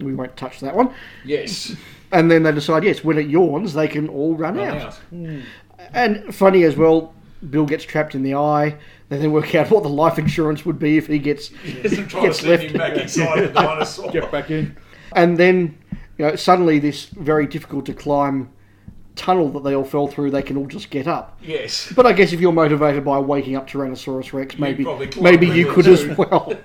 We 0.00 0.14
won't 0.14 0.36
touch 0.36 0.60
that 0.60 0.74
one. 0.74 0.92
Yes. 1.24 1.74
And 2.12 2.30
then 2.30 2.42
they 2.42 2.52
decide, 2.52 2.84
yes, 2.84 3.02
when 3.04 3.18
it 3.18 3.28
yawns, 3.28 3.74
they 3.74 3.88
can 3.88 4.08
all 4.08 4.34
run, 4.36 4.56
Run 4.56 4.68
out. 4.68 4.82
out. 4.82 4.94
Hmm. 5.10 5.40
And 5.92 6.34
funny 6.34 6.62
as 6.64 6.76
well, 6.76 7.14
Bill 7.50 7.66
gets 7.66 7.84
trapped 7.84 8.14
in 8.14 8.22
the 8.22 8.34
eye. 8.34 8.76
They 9.08 9.18
then 9.18 9.32
work 9.32 9.54
out 9.54 9.70
what 9.70 9.82
the 9.82 9.88
life 9.88 10.18
insurance 10.18 10.64
would 10.64 10.78
be 10.78 10.96
if 10.96 11.06
he 11.06 11.18
gets. 11.18 11.50
Yes, 11.64 11.98
I'm 11.98 12.08
trying 12.08 12.22
to 12.22 12.28
Gets 12.28 12.42
left. 12.44 12.62
him 12.64 12.72
back 12.78 12.96
inside 12.96 13.40
the 13.48 13.48
dinosaur. 13.48 14.10
Get 14.10 14.30
back 14.32 14.50
in. 14.50 14.76
And 15.12 15.36
then, 15.36 15.76
you 16.18 16.26
know, 16.26 16.36
suddenly 16.36 16.78
this 16.78 17.06
very 17.06 17.46
difficult 17.46 17.86
to 17.86 17.94
climb 17.94 18.50
tunnel 19.16 19.48
that 19.50 19.62
they 19.62 19.74
all 19.76 19.84
fell 19.84 20.08
through, 20.08 20.30
they 20.30 20.42
can 20.42 20.56
all 20.56 20.66
just 20.66 20.90
get 20.90 21.06
up. 21.06 21.38
Yes. 21.42 21.92
But 21.94 22.06
I 22.06 22.12
guess 22.12 22.32
if 22.32 22.40
you're 22.40 22.50
motivated 22.52 23.04
by 23.04 23.18
waking 23.18 23.54
up 23.56 23.68
Tyrannosaurus 23.68 24.32
Rex, 24.32 24.58
maybe 24.58 24.82
probably 24.84 25.08
maybe 25.20 25.46
you 25.46 25.70
quickly 25.70 25.96
could 25.96 26.10
as 26.10 26.18
well. 26.18 26.52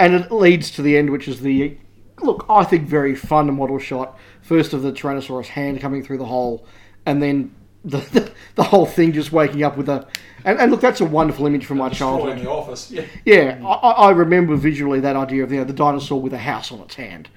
and 0.00 0.14
it 0.14 0.32
leads 0.32 0.70
to 0.72 0.82
the 0.82 0.96
end, 0.96 1.10
which 1.10 1.28
is 1.28 1.40
the 1.40 1.76
look. 2.22 2.46
I 2.48 2.64
think 2.64 2.88
very 2.88 3.14
fun 3.14 3.54
model 3.54 3.78
shot. 3.78 4.18
First 4.42 4.72
of 4.72 4.82
the 4.82 4.92
Tyrannosaurus 4.92 5.46
hand 5.46 5.80
coming 5.80 6.02
through 6.02 6.18
the 6.18 6.26
hole, 6.26 6.66
and 7.06 7.22
then 7.22 7.54
the 7.84 7.98
the, 7.98 8.32
the 8.54 8.62
whole 8.64 8.86
thing 8.86 9.12
just 9.12 9.30
waking 9.30 9.62
up 9.62 9.76
with 9.76 9.88
a. 9.88 10.06
And, 10.44 10.58
and 10.58 10.70
look, 10.70 10.80
that's 10.80 11.02
a 11.02 11.04
wonderful 11.04 11.46
image 11.46 11.66
from 11.66 11.76
my 11.76 11.90
childhood. 11.90 12.38
the 12.38 12.48
office. 12.48 12.90
Yeah. 12.90 13.04
Yeah, 13.26 13.60
I, 13.62 13.72
I 13.72 13.90
I 13.90 14.10
remember 14.10 14.56
visually 14.56 15.00
that 15.00 15.16
idea 15.16 15.44
of 15.44 15.52
you 15.52 15.58
know, 15.58 15.64
the 15.64 15.74
dinosaur 15.74 16.20
with 16.20 16.32
a 16.32 16.38
house 16.38 16.72
on 16.72 16.80
its 16.80 16.94
hand. 16.94 17.28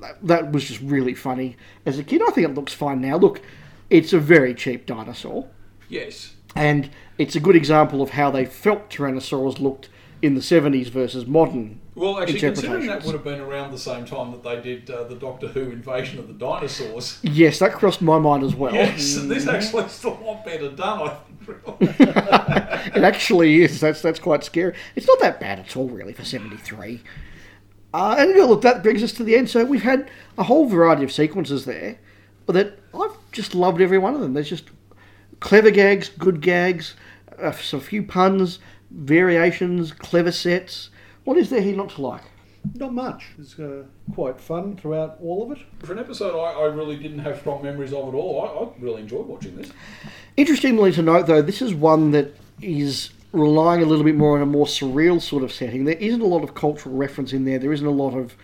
That, 0.00 0.26
that 0.26 0.52
was 0.52 0.64
just 0.64 0.80
really 0.80 1.14
funny 1.14 1.56
as 1.86 1.98
a 1.98 2.02
kid. 2.02 2.22
I 2.26 2.32
think 2.32 2.48
it 2.48 2.54
looks 2.54 2.72
fine 2.72 3.00
now. 3.00 3.16
Look, 3.18 3.40
it's 3.88 4.12
a 4.12 4.18
very 4.18 4.54
cheap 4.54 4.86
dinosaur. 4.86 5.48
Yes. 5.88 6.34
And 6.56 6.90
it's 7.18 7.36
a 7.36 7.40
good 7.40 7.54
example 7.54 8.02
of 8.02 8.10
how 8.10 8.30
they 8.30 8.46
felt 8.46 8.90
Tyrannosaurus 8.90 9.60
looked 9.60 9.88
in 10.22 10.34
the 10.34 10.40
70s 10.40 10.88
versus 10.88 11.26
modern. 11.26 11.80
Well, 12.00 12.18
actually, 12.18 12.40
considering 12.40 12.86
that 12.86 13.04
would 13.04 13.12
have 13.12 13.24
been 13.24 13.40
around 13.40 13.72
the 13.72 13.78
same 13.78 14.06
time 14.06 14.30
that 14.30 14.42
they 14.42 14.58
did 14.58 14.88
uh, 14.90 15.04
the 15.04 15.16
Doctor 15.16 15.48
Who 15.48 15.70
invasion 15.70 16.18
of 16.18 16.28
the 16.28 16.32
dinosaurs. 16.32 17.18
Yes, 17.22 17.58
that 17.58 17.74
crossed 17.74 18.00
my 18.00 18.18
mind 18.18 18.42
as 18.42 18.54
well. 18.54 18.72
Yes, 18.72 19.18
and 19.18 19.30
this 19.30 19.46
actually 19.46 19.84
is 19.84 20.02
a 20.02 20.08
lot 20.08 20.42
better 20.42 20.70
done, 20.70 21.02
I 21.02 21.08
think. 21.08 21.26
It 22.96 23.04
actually 23.04 23.62
is. 23.62 23.80
That's 23.80 24.00
that's 24.00 24.18
quite 24.18 24.42
scary. 24.44 24.74
It's 24.96 25.06
not 25.06 25.20
that 25.20 25.40
bad 25.40 25.58
at 25.58 25.76
all, 25.76 25.90
really, 25.90 26.14
for 26.14 26.24
73. 26.24 27.02
Uh, 27.92 28.16
and 28.18 28.34
yeah, 28.34 28.44
look, 28.44 28.62
that 28.62 28.82
brings 28.82 29.02
us 29.02 29.12
to 29.12 29.24
the 29.24 29.36
end. 29.36 29.50
So 29.50 29.62
we've 29.66 29.82
had 29.82 30.10
a 30.38 30.44
whole 30.44 30.64
variety 30.64 31.04
of 31.04 31.12
sequences 31.12 31.66
there 31.66 31.98
that 32.46 32.78
I've 32.94 33.16
just 33.30 33.54
loved 33.54 33.82
every 33.82 33.98
one 33.98 34.14
of 34.14 34.22
them. 34.22 34.32
There's 34.32 34.48
just 34.48 34.70
clever 35.40 35.70
gags, 35.70 36.08
good 36.08 36.40
gags, 36.40 36.94
uh, 37.38 37.48
a 37.48 37.52
few 37.52 38.02
puns, 38.02 38.58
variations, 38.90 39.92
clever 39.92 40.32
sets. 40.32 40.88
What 41.24 41.36
is 41.36 41.50
there 41.50 41.60
he 41.60 41.72
not 41.72 41.90
to 41.90 42.02
like? 42.02 42.22
Not 42.74 42.92
much. 42.92 43.28
It's 43.38 43.58
uh, 43.58 43.84
quite 44.14 44.38
fun 44.40 44.76
throughout 44.76 45.16
all 45.22 45.42
of 45.50 45.56
it. 45.58 45.64
For 45.82 45.92
an 45.92 45.98
episode 45.98 46.38
I, 46.38 46.52
I 46.60 46.64
really 46.66 46.96
didn't 46.96 47.20
have 47.20 47.38
strong 47.40 47.62
memories 47.62 47.92
of 47.92 48.08
at 48.08 48.14
all, 48.14 48.42
I, 48.42 48.64
I 48.64 48.68
really 48.84 49.02
enjoyed 49.02 49.26
watching 49.26 49.56
this. 49.56 49.70
Interestingly 50.36 50.92
to 50.92 51.02
note, 51.02 51.26
though, 51.26 51.42
this 51.42 51.62
is 51.62 51.72
one 51.74 52.10
that 52.10 52.34
is 52.60 53.10
relying 53.32 53.82
a 53.82 53.86
little 53.86 54.04
bit 54.04 54.14
more 54.16 54.36
on 54.36 54.42
a 54.42 54.46
more 54.46 54.66
surreal 54.66 55.20
sort 55.22 55.42
of 55.42 55.52
setting. 55.52 55.84
There 55.84 55.94
isn't 55.96 56.20
a 56.20 56.26
lot 56.26 56.42
of 56.42 56.54
cultural 56.54 56.94
reference 56.96 57.32
in 57.32 57.44
there. 57.44 57.58
There 57.58 57.72
isn't 57.72 57.86
a 57.86 57.90
lot 57.90 58.14
of 58.14 58.36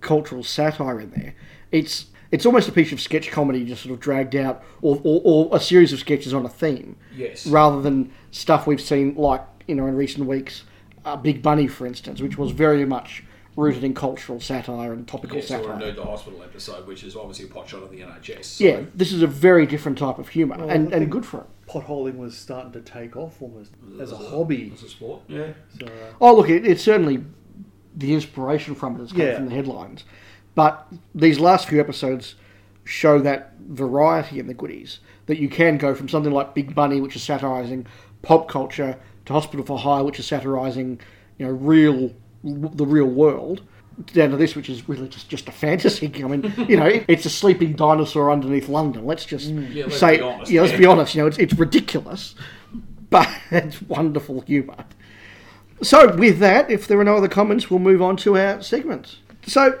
cultural 0.00 0.42
satire 0.42 1.00
in 1.00 1.10
there. 1.10 1.34
It's 1.70 2.06
it's 2.32 2.46
almost 2.46 2.68
a 2.68 2.72
piece 2.72 2.92
of 2.92 3.00
sketch 3.00 3.30
comedy 3.30 3.64
just 3.64 3.82
sort 3.82 3.92
of 3.92 3.98
dragged 3.98 4.36
out, 4.36 4.62
or, 4.82 5.00
or, 5.02 5.20
or 5.24 5.56
a 5.56 5.58
series 5.60 5.92
of 5.92 5.98
sketches 5.98 6.32
on 6.32 6.44
a 6.44 6.48
theme, 6.48 6.94
Yes. 7.16 7.44
rather 7.44 7.82
than 7.82 8.12
stuff 8.30 8.68
we've 8.68 8.80
seen 8.80 9.14
like 9.16 9.42
you 9.66 9.74
know 9.74 9.86
in 9.86 9.96
recent 9.96 10.26
weeks, 10.26 10.62
uh, 11.04 11.16
Big 11.16 11.42
Bunny, 11.42 11.66
for 11.66 11.86
instance, 11.86 12.20
which 12.20 12.36
was 12.38 12.50
very 12.52 12.84
much 12.84 13.24
rooted 13.56 13.82
in 13.84 13.92
cultural 13.94 14.40
satire 14.40 14.92
and 14.92 15.06
topical 15.08 15.36
Yes, 15.36 15.46
or 15.46 15.58
satire. 15.58 15.72
indeed 15.74 15.96
the 15.96 16.04
hospital 16.04 16.42
episode, 16.42 16.86
which 16.86 17.02
is 17.02 17.16
obviously 17.16 17.46
a 17.46 17.48
pot 17.48 17.68
shot 17.68 17.82
of 17.82 17.90
the 17.90 17.98
NHS. 18.00 18.44
So, 18.44 18.64
Yeah, 18.64 18.80
this 18.94 19.12
is 19.12 19.22
a 19.22 19.26
very 19.26 19.66
different 19.66 19.98
type 19.98 20.18
of 20.18 20.28
humour, 20.28 20.56
Well, 20.58 20.70
and, 20.70 20.92
and 20.92 21.10
good 21.10 21.26
for 21.26 21.38
it. 21.40 21.46
Potholing 21.68 22.16
was 22.16 22.36
starting 22.36 22.72
to 22.72 22.80
take 22.80 23.16
off 23.16 23.40
almost 23.42 23.72
as 24.00 24.12
a 24.12 24.16
hobby. 24.16 24.70
As 24.74 24.82
a 24.84 24.88
sport. 24.88 25.22
Yeah. 25.28 25.48
So, 25.78 25.86
uh, 25.86 25.90
Oh, 26.20 26.34
look, 26.36 26.48
it, 26.48 26.66
it's 26.66 26.82
certainly 26.82 27.24
the 27.96 28.14
inspiration 28.14 28.74
from 28.74 28.96
it 28.96 29.00
has 29.00 29.12
come 29.12 29.20
Yeah. 29.20 29.36
from 29.36 29.48
the 29.48 29.54
headlines. 29.54 30.04
But 30.54 30.86
these 31.14 31.38
last 31.40 31.68
few 31.68 31.80
episodes 31.80 32.36
show 32.84 33.18
that 33.20 33.52
variety 33.68 34.38
in 34.38 34.46
the 34.46 34.54
goodies 34.54 35.00
that 35.26 35.38
you 35.38 35.48
can 35.48 35.76
go 35.76 35.94
from 35.94 36.08
something 36.08 36.32
like 36.32 36.54
Big 36.54 36.74
Bunny, 36.74 37.00
which 37.00 37.14
is 37.14 37.22
satirizing 37.22 37.86
pop 38.22 38.48
culture, 38.48 38.96
to 39.30 39.34
Hospital 39.34 39.64
for 39.64 39.78
Hire, 39.78 40.04
which 40.04 40.18
is 40.18 40.26
satirizing, 40.26 41.00
you 41.38 41.46
know, 41.46 41.52
real 41.52 42.12
the 42.42 42.86
real 42.86 43.06
world, 43.06 43.62
down 44.12 44.30
to 44.30 44.36
this, 44.36 44.56
which 44.56 44.70
is 44.70 44.88
really 44.88 45.08
just, 45.08 45.28
just 45.28 45.48
a 45.48 45.52
fantasy. 45.52 46.10
I 46.22 46.26
mean, 46.26 46.52
you 46.68 46.76
know, 46.76 46.86
it's 47.08 47.26
a 47.26 47.30
sleeping 47.30 47.74
dinosaur 47.74 48.30
underneath 48.30 48.68
London. 48.68 49.04
Let's 49.04 49.24
just 49.24 49.50
mm. 49.50 49.72
Yeah, 49.74 49.84
let's 49.84 49.98
say, 49.98 50.20
honest. 50.20 50.50
yeah, 50.50 50.62
let's 50.62 50.76
be 50.76 50.86
honest. 50.86 51.14
You 51.14 51.22
know, 51.22 51.26
it's, 51.26 51.38
it's 51.38 51.54
ridiculous, 51.54 52.34
but 53.10 53.28
it's 53.50 53.80
wonderful 53.82 54.42
humour. 54.42 54.84
So, 55.82 56.14
with 56.14 56.38
that, 56.40 56.70
if 56.70 56.86
there 56.86 57.00
are 57.00 57.04
no 57.04 57.16
other 57.16 57.28
comments, 57.28 57.70
we'll 57.70 57.80
move 57.80 58.02
on 58.02 58.16
to 58.18 58.36
our 58.36 58.62
segments. 58.62 59.18
So, 59.46 59.78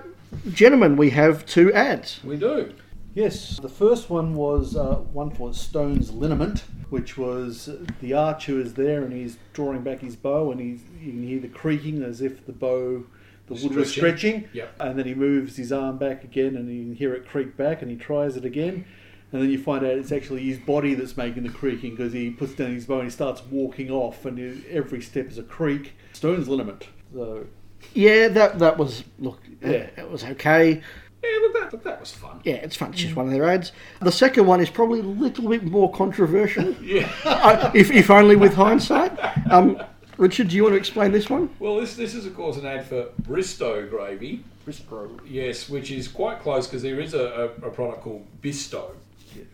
gentlemen, 0.50 0.96
we 0.96 1.10
have 1.10 1.44
two 1.44 1.72
ads. 1.72 2.20
We 2.24 2.36
do. 2.36 2.72
Yes, 3.14 3.58
the 3.60 3.68
first 3.68 4.08
one 4.08 4.34
was 4.34 4.76
uh, 4.76 4.96
one 5.12 5.30
for 5.30 5.52
Stone's 5.52 6.10
Liniment, 6.12 6.60
which 6.90 7.18
was 7.18 7.68
the 8.00 8.12
archer 8.14 8.60
is 8.60 8.74
there 8.74 9.02
and 9.02 9.12
he's 9.12 9.36
drawing 9.52 9.82
back 9.82 10.00
his 10.00 10.14
bow, 10.14 10.52
and 10.52 10.60
he's, 10.60 10.80
you 11.00 11.10
can 11.12 11.22
hear 11.26 11.40
the 11.40 11.48
creaking 11.48 12.02
as 12.04 12.20
if 12.20 12.46
the 12.46 12.52
bow, 12.52 13.04
the 13.48 13.54
wood 13.54 13.74
was 13.74 13.90
Stretching. 13.90 14.40
stretching. 14.42 14.48
Yep. 14.52 14.74
And 14.80 14.98
then 14.98 15.06
he 15.06 15.14
moves 15.14 15.56
his 15.56 15.72
arm 15.72 15.98
back 15.98 16.22
again, 16.22 16.56
and 16.56 16.68
you 16.72 16.84
can 16.84 16.94
hear 16.94 17.12
it 17.14 17.26
creak 17.28 17.56
back, 17.56 17.82
and 17.82 17.90
he 17.90 17.96
tries 17.96 18.36
it 18.36 18.44
again. 18.44 18.84
And 19.32 19.42
then 19.42 19.50
you 19.50 19.60
find 19.62 19.84
out 19.84 19.92
it's 19.92 20.12
actually 20.12 20.42
his 20.44 20.58
body 20.58 20.94
that's 20.94 21.16
making 21.16 21.42
the 21.44 21.50
creaking 21.50 21.90
because 21.96 22.12
he 22.12 22.30
puts 22.30 22.54
down 22.54 22.72
his 22.74 22.86
bow 22.86 22.96
and 22.96 23.04
he 23.04 23.10
starts 23.10 23.42
walking 23.50 23.90
off, 23.90 24.24
and 24.24 24.38
he- 24.38 24.64
every 24.70 25.00
step 25.00 25.28
is 25.28 25.38
a 25.38 25.42
creak. 25.42 25.94
Stone's 26.12 26.46
Liniment. 26.48 26.84
So 27.12 27.46
Yeah, 27.94 28.28
that 28.28 28.58
that 28.60 28.76
was 28.78 29.02
look, 29.18 29.40
Yeah. 29.62 29.88
it 29.96 30.08
was 30.10 30.22
okay. 30.24 30.82
Yeah, 31.22 31.38
look, 31.42 31.52
that, 31.54 31.72
look, 31.72 31.84
that 31.84 32.00
was 32.00 32.10
fun. 32.10 32.40
Yeah, 32.44 32.54
it's 32.54 32.76
fun. 32.76 32.92
It's 32.92 33.02
just 33.02 33.14
one 33.14 33.26
of 33.26 33.32
their 33.32 33.48
ads. 33.48 33.72
The 34.00 34.12
second 34.12 34.46
one 34.46 34.60
is 34.60 34.70
probably 34.70 35.00
a 35.00 35.04
little 35.04 35.48
bit 35.48 35.64
more 35.64 35.92
controversial, 35.92 36.72
Yeah. 36.82 37.10
uh, 37.24 37.70
if 37.74 37.90
if 37.90 38.10
only 38.10 38.36
with 38.36 38.54
hindsight. 38.54 39.18
Um, 39.50 39.82
Richard, 40.16 40.48
do 40.48 40.56
you 40.56 40.64
want 40.64 40.74
to 40.74 40.78
explain 40.78 41.12
this 41.12 41.30
one? 41.30 41.50
Well, 41.58 41.80
this 41.80 41.96
this 41.96 42.14
is 42.14 42.26
of 42.26 42.34
course 42.34 42.56
an 42.56 42.66
ad 42.66 42.86
for 42.86 43.06
Bristow 43.20 43.86
gravy. 43.88 44.44
Briscoe. 44.64 45.10
Yes, 45.26 45.68
which 45.68 45.90
is 45.90 46.06
quite 46.08 46.40
close 46.40 46.66
because 46.66 46.82
there 46.82 47.00
is 47.00 47.14
a, 47.14 47.52
a, 47.62 47.66
a 47.66 47.70
product 47.70 48.02
called 48.02 48.26
Bisto 48.42 48.92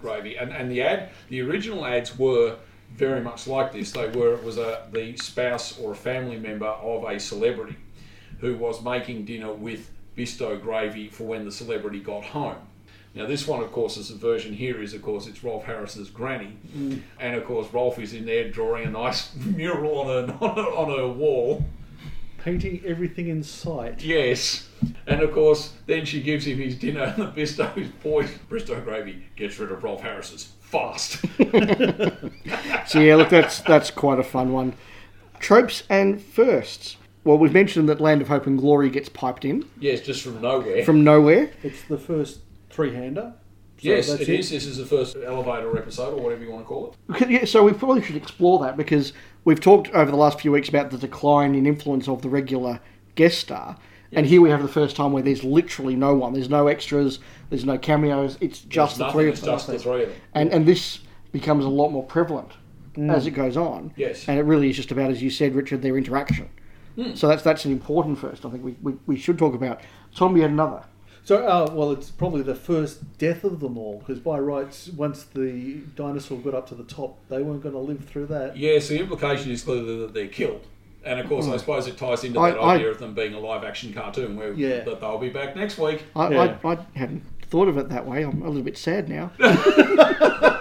gravy, 0.00 0.36
and 0.36 0.52
and 0.52 0.70
the 0.70 0.82
ad, 0.82 1.10
the 1.28 1.40
original 1.42 1.84
ads 1.86 2.18
were 2.18 2.56
very 2.94 3.20
much 3.20 3.46
like 3.46 3.72
this. 3.72 3.92
They 3.92 4.08
were 4.08 4.34
it 4.34 4.44
was 4.44 4.58
a 4.58 4.86
the 4.92 5.16
spouse 5.16 5.78
or 5.78 5.92
a 5.92 5.96
family 5.96 6.38
member 6.38 6.66
of 6.66 7.04
a 7.04 7.18
celebrity 7.20 7.76
who 8.38 8.56
was 8.56 8.82
making 8.82 9.24
dinner 9.24 9.52
with 9.52 9.90
Bisto 10.16 10.60
gravy 10.60 11.08
for 11.08 11.24
when 11.24 11.44
the 11.44 11.52
celebrity 11.52 12.00
got 12.00 12.24
home. 12.24 12.56
Now 13.14 13.26
this 13.26 13.46
one, 13.46 13.62
of 13.62 13.72
course, 13.72 13.96
is 13.96 14.10
the 14.10 14.16
version 14.16 14.52
here 14.52 14.82
is 14.82 14.92
of 14.92 15.02
course 15.02 15.26
it's 15.26 15.42
Rolf 15.42 15.64
Harris's 15.64 16.10
granny, 16.10 16.58
mm. 16.76 17.00
and 17.18 17.34
of 17.34 17.44
course 17.46 17.72
Rolf 17.72 17.98
is 17.98 18.12
in 18.12 18.26
there 18.26 18.50
drawing 18.50 18.86
a 18.86 18.90
nice 18.90 19.34
mural 19.36 19.98
on 20.00 20.06
her 20.06 20.34
on 20.40 20.56
her, 20.56 20.70
on 20.70 20.98
her 20.98 21.08
wall. 21.08 21.64
painting 22.38 22.80
everything 22.84 23.28
in 23.28 23.42
sight. 23.42 24.02
Yes. 24.04 24.68
And 25.06 25.20
of 25.20 25.32
course, 25.32 25.72
then 25.86 26.04
she 26.04 26.20
gives 26.20 26.46
him 26.46 26.58
his 26.58 26.76
dinner, 26.76 27.02
and 27.02 27.16
the 27.16 27.26
Bristow 27.26 27.72
boy, 28.02 28.28
Bristow 28.48 28.80
gravy, 28.80 29.24
gets 29.34 29.58
rid 29.58 29.72
of 29.72 29.82
Rolf 29.82 30.02
Harris's 30.02 30.52
fast. 30.60 31.24
So 32.86 33.00
yeah, 33.00 33.16
look, 33.16 33.30
that's 33.30 33.60
that's 33.60 33.90
quite 33.90 34.20
a 34.20 34.22
fun 34.22 34.52
one. 34.52 34.74
Tropes 35.40 35.82
and 35.90 36.22
firsts. 36.22 36.96
Well, 37.26 37.38
we've 37.38 37.52
mentioned 37.52 37.88
that 37.88 38.00
Land 38.00 38.22
of 38.22 38.28
Hope 38.28 38.46
and 38.46 38.56
Glory 38.56 38.88
gets 38.88 39.08
piped 39.08 39.44
in 39.44 39.68
yes, 39.80 40.00
just 40.00 40.22
from 40.22 40.40
nowhere. 40.40 40.84
from 40.84 41.02
nowhere. 41.02 41.50
It's 41.64 41.82
the 41.82 41.98
first 41.98 42.38
three-hander. 42.70 43.34
So 43.78 43.88
yes, 43.88 44.08
that's 44.08 44.22
it 44.22 44.28
is. 44.28 44.50
This 44.50 44.64
is 44.64 44.76
the 44.76 44.86
first 44.86 45.16
elevator 45.16 45.76
episode, 45.76 46.16
or 46.16 46.22
whatever 46.22 46.44
you 46.44 46.52
want 46.52 46.62
to 46.62 46.68
call 46.68 46.86
it. 46.86 47.14
Okay, 47.16 47.32
Yeah, 47.32 47.44
so 47.44 47.64
we 47.64 47.72
probably 47.72 48.00
should 48.00 48.14
explore 48.14 48.60
that 48.60 48.76
because 48.76 49.12
we've 49.44 49.60
talked 49.60 49.88
over 49.88 50.08
the 50.08 50.16
last 50.16 50.40
few 50.40 50.52
weeks 50.52 50.68
about 50.68 50.92
the 50.92 50.98
decline 50.98 51.56
in 51.56 51.66
influence 51.66 52.06
of 52.06 52.22
the 52.22 52.28
regular 52.28 52.78
guest 53.16 53.38
star, 53.38 53.76
And 54.12 54.24
here 54.24 54.40
we 54.40 54.48
have 54.50 54.62
the 54.62 54.68
first 54.68 54.94
time 54.94 55.10
where 55.10 55.22
there's 55.24 55.42
literally 55.42 55.96
no 55.96 56.14
one. 56.14 56.32
There's 56.32 56.48
no 56.48 56.68
extras. 56.68 57.18
There's 57.50 57.64
no 57.64 57.76
cameos. 57.76 58.38
It's 58.40 58.60
just 58.60 58.98
There's 58.98 59.08
the 59.08 59.12
three 59.12 59.26
of 59.26 59.32
it's 59.32 59.40
them. 59.40 59.50
just 59.50 59.66
the 59.66 59.78
three 59.80 60.04
of 60.04 60.08
them. 60.10 60.18
And 60.34 60.52
and 60.52 60.64
this 60.64 61.00
becomes 61.32 61.64
a 61.64 61.68
lot 61.68 61.88
more 61.88 62.04
prevalent 62.04 62.52
mm. 62.94 63.12
as 63.12 63.26
it 63.26 63.32
goes 63.32 63.56
on. 63.56 63.92
Yes. 63.96 64.28
And 64.28 64.38
it 64.38 64.44
really 64.44 64.70
is 64.70 64.76
just 64.76 64.92
about, 64.92 65.10
as 65.10 65.20
you 65.20 65.30
said, 65.30 65.56
Richard, 65.56 65.82
their 65.82 65.98
interaction. 65.98 66.48
So 67.14 67.28
that's 67.28 67.42
that's 67.42 67.64
an 67.64 67.72
important 67.72 68.18
first. 68.18 68.44
I 68.46 68.50
think 68.50 68.64
we, 68.64 68.76
we, 68.82 68.94
we 69.06 69.16
should 69.16 69.38
talk 69.38 69.54
about. 69.54 69.80
Tom, 70.14 70.32
we 70.32 70.40
had 70.40 70.50
another. 70.50 70.82
So, 71.24 71.44
uh, 71.44 71.68
well, 71.72 71.90
it's 71.90 72.10
probably 72.10 72.42
the 72.42 72.54
first 72.54 73.18
death 73.18 73.42
of 73.42 73.58
them 73.60 73.76
all 73.76 73.98
because 73.98 74.20
by 74.20 74.38
rights, 74.38 74.88
once 74.88 75.24
the 75.24 75.80
dinosaur 75.96 76.38
got 76.38 76.54
up 76.54 76.68
to 76.68 76.74
the 76.76 76.84
top, 76.84 77.18
they 77.28 77.42
weren't 77.42 77.62
going 77.62 77.74
to 77.74 77.80
live 77.80 78.04
through 78.04 78.26
that. 78.26 78.56
Yes, 78.56 78.86
the 78.88 78.98
implication 79.00 79.50
is 79.50 79.62
clearly 79.64 79.98
that 79.98 80.14
they're 80.14 80.28
killed. 80.28 80.64
And 81.04 81.18
of 81.20 81.28
course, 81.28 81.46
I 81.48 81.56
suppose 81.56 81.86
it 81.88 81.96
ties 81.98 82.22
into 82.24 82.38
I- 82.40 82.52
that 82.52 82.58
I- 82.60 82.74
idea 82.76 82.90
of 82.90 82.98
them 83.00 83.12
being 83.14 83.34
a 83.34 83.40
live 83.40 83.64
action 83.64 83.92
cartoon 83.92 84.36
where 84.36 84.52
Yeah. 84.54 84.80
that 84.84 85.00
they'll 85.00 85.18
be 85.18 85.28
back 85.28 85.56
next 85.56 85.78
week. 85.78 86.04
I, 86.14 86.30
Yeah. 86.30 86.58
I, 86.64 86.72
I 86.72 86.78
hadn't 86.94 87.22
thought 87.50 87.68
of 87.68 87.76
it 87.76 87.88
that 87.90 88.06
way. 88.06 88.22
I'm 88.22 88.42
a 88.42 88.46
little 88.48 88.62
bit 88.62 88.78
sad 88.78 89.08
now. 89.08 89.32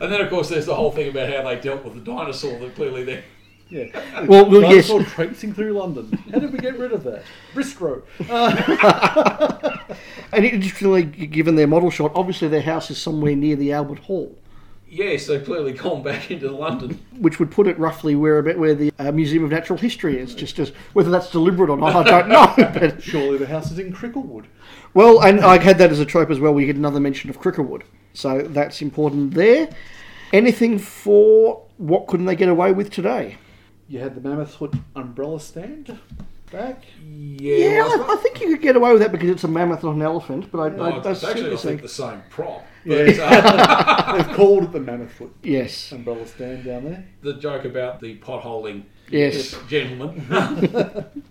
And 0.00 0.12
then, 0.12 0.20
of 0.20 0.28
course, 0.28 0.50
there's 0.50 0.66
the 0.66 0.74
whole 0.74 0.90
thing 0.90 1.08
about 1.08 1.30
how 1.32 1.42
they 1.48 1.58
dealt 1.58 1.82
with 1.84 1.94
the 1.94 2.00
dinosaur 2.00 2.58
that 2.58 2.74
clearly 2.74 3.04
they're. 3.04 3.24
Yeah. 3.74 4.24
well, 4.26 4.48
well 4.48 4.62
yes. 4.62 4.86
Dinosaur 4.86 5.02
traipsing 5.02 5.52
through 5.52 5.72
London. 5.72 6.12
How 6.32 6.38
did 6.38 6.52
we 6.52 6.58
get 6.60 6.78
rid 6.78 6.92
of 6.92 7.02
that? 7.04 7.24
Bristro. 7.54 8.02
And 10.32 10.44
interestingly, 10.44 11.04
given 11.04 11.54
their 11.54 11.68
model 11.68 11.90
shot, 11.90 12.10
obviously 12.16 12.48
their 12.48 12.62
house 12.62 12.90
is 12.90 12.98
somewhere 13.00 13.36
near 13.36 13.54
the 13.54 13.72
Albert 13.72 14.00
Hall, 14.00 14.36
Yes, 14.88 15.26
they've 15.26 15.44
clearly 15.44 15.72
gone 15.72 16.04
back 16.04 16.30
into 16.30 16.50
London. 16.52 17.00
which 17.18 17.40
would 17.40 17.50
put 17.50 17.66
it 17.66 17.76
roughly 17.80 18.14
where 18.14 18.38
about 18.38 18.58
where 18.58 18.76
the 18.76 18.92
uh, 19.00 19.10
Museum 19.10 19.42
of 19.42 19.50
Natural 19.50 19.76
History 19.76 20.18
is. 20.18 20.36
Just 20.36 20.60
as 20.60 20.68
whether 20.92 21.10
that's 21.10 21.30
deliberate 21.30 21.68
or 21.68 21.76
not, 21.76 21.96
I 21.96 22.02
don't 22.04 22.28
know. 22.28 22.54
But 22.56 23.02
Surely 23.02 23.38
the 23.38 23.46
house 23.46 23.72
is 23.72 23.80
in 23.80 23.92
Cricklewood. 23.92 24.44
well, 24.92 25.20
and 25.20 25.40
I 25.40 25.58
had 25.58 25.78
that 25.78 25.90
as 25.90 25.98
a 25.98 26.04
trope 26.04 26.30
as 26.30 26.38
well. 26.38 26.54
We 26.54 26.66
get 26.66 26.76
another 26.76 27.00
mention 27.00 27.28
of 27.28 27.40
Cricklewood, 27.40 27.82
so 28.12 28.42
that's 28.42 28.82
important 28.82 29.34
there. 29.34 29.68
Anything 30.32 30.78
for 30.78 31.64
what 31.78 32.06
couldn't 32.06 32.26
they 32.26 32.36
get 32.36 32.48
away 32.48 32.70
with 32.70 32.90
today? 32.90 33.36
You 33.88 34.00
had 34.00 34.14
the 34.14 34.20
Mammoth 34.26 34.54
Foot 34.54 34.74
umbrella 34.96 35.38
stand 35.40 35.98
back. 36.50 36.82
Yeah, 37.04 37.56
Yeah, 37.56 37.78
well, 37.86 38.10
I, 38.10 38.14
I 38.14 38.16
think 38.16 38.40
you 38.40 38.48
could 38.48 38.62
get 38.62 38.76
away 38.76 38.92
with 38.92 39.02
that 39.02 39.12
because 39.12 39.28
it's 39.28 39.44
a 39.44 39.48
mammoth, 39.48 39.82
not 39.84 39.94
an 39.94 40.02
elephant. 40.02 40.50
But 40.50 40.60
I, 40.60 40.68
no, 40.76 40.82
I, 40.84 40.90
I, 40.90 41.10
it's 41.10 41.24
actually, 41.24 41.52
I 41.52 41.56
think, 41.56 41.82
the 41.82 41.88
same 41.88 42.22
prop. 42.30 42.64
Yeah. 42.84 43.04
But 43.04 43.18
uh, 43.20 44.12
They've 44.22 44.36
called 44.36 44.64
it 44.64 44.72
the 44.72 44.80
Mammoth 44.80 45.12
Foot 45.12 45.34
Yes, 45.42 45.92
umbrella 45.92 46.26
stand 46.26 46.64
down 46.64 46.84
there. 46.84 47.04
the 47.22 47.34
joke 47.34 47.64
about 47.64 48.00
the 48.00 48.16
potholing. 48.18 48.84
yes. 49.10 49.54
gentleman. 49.68 50.24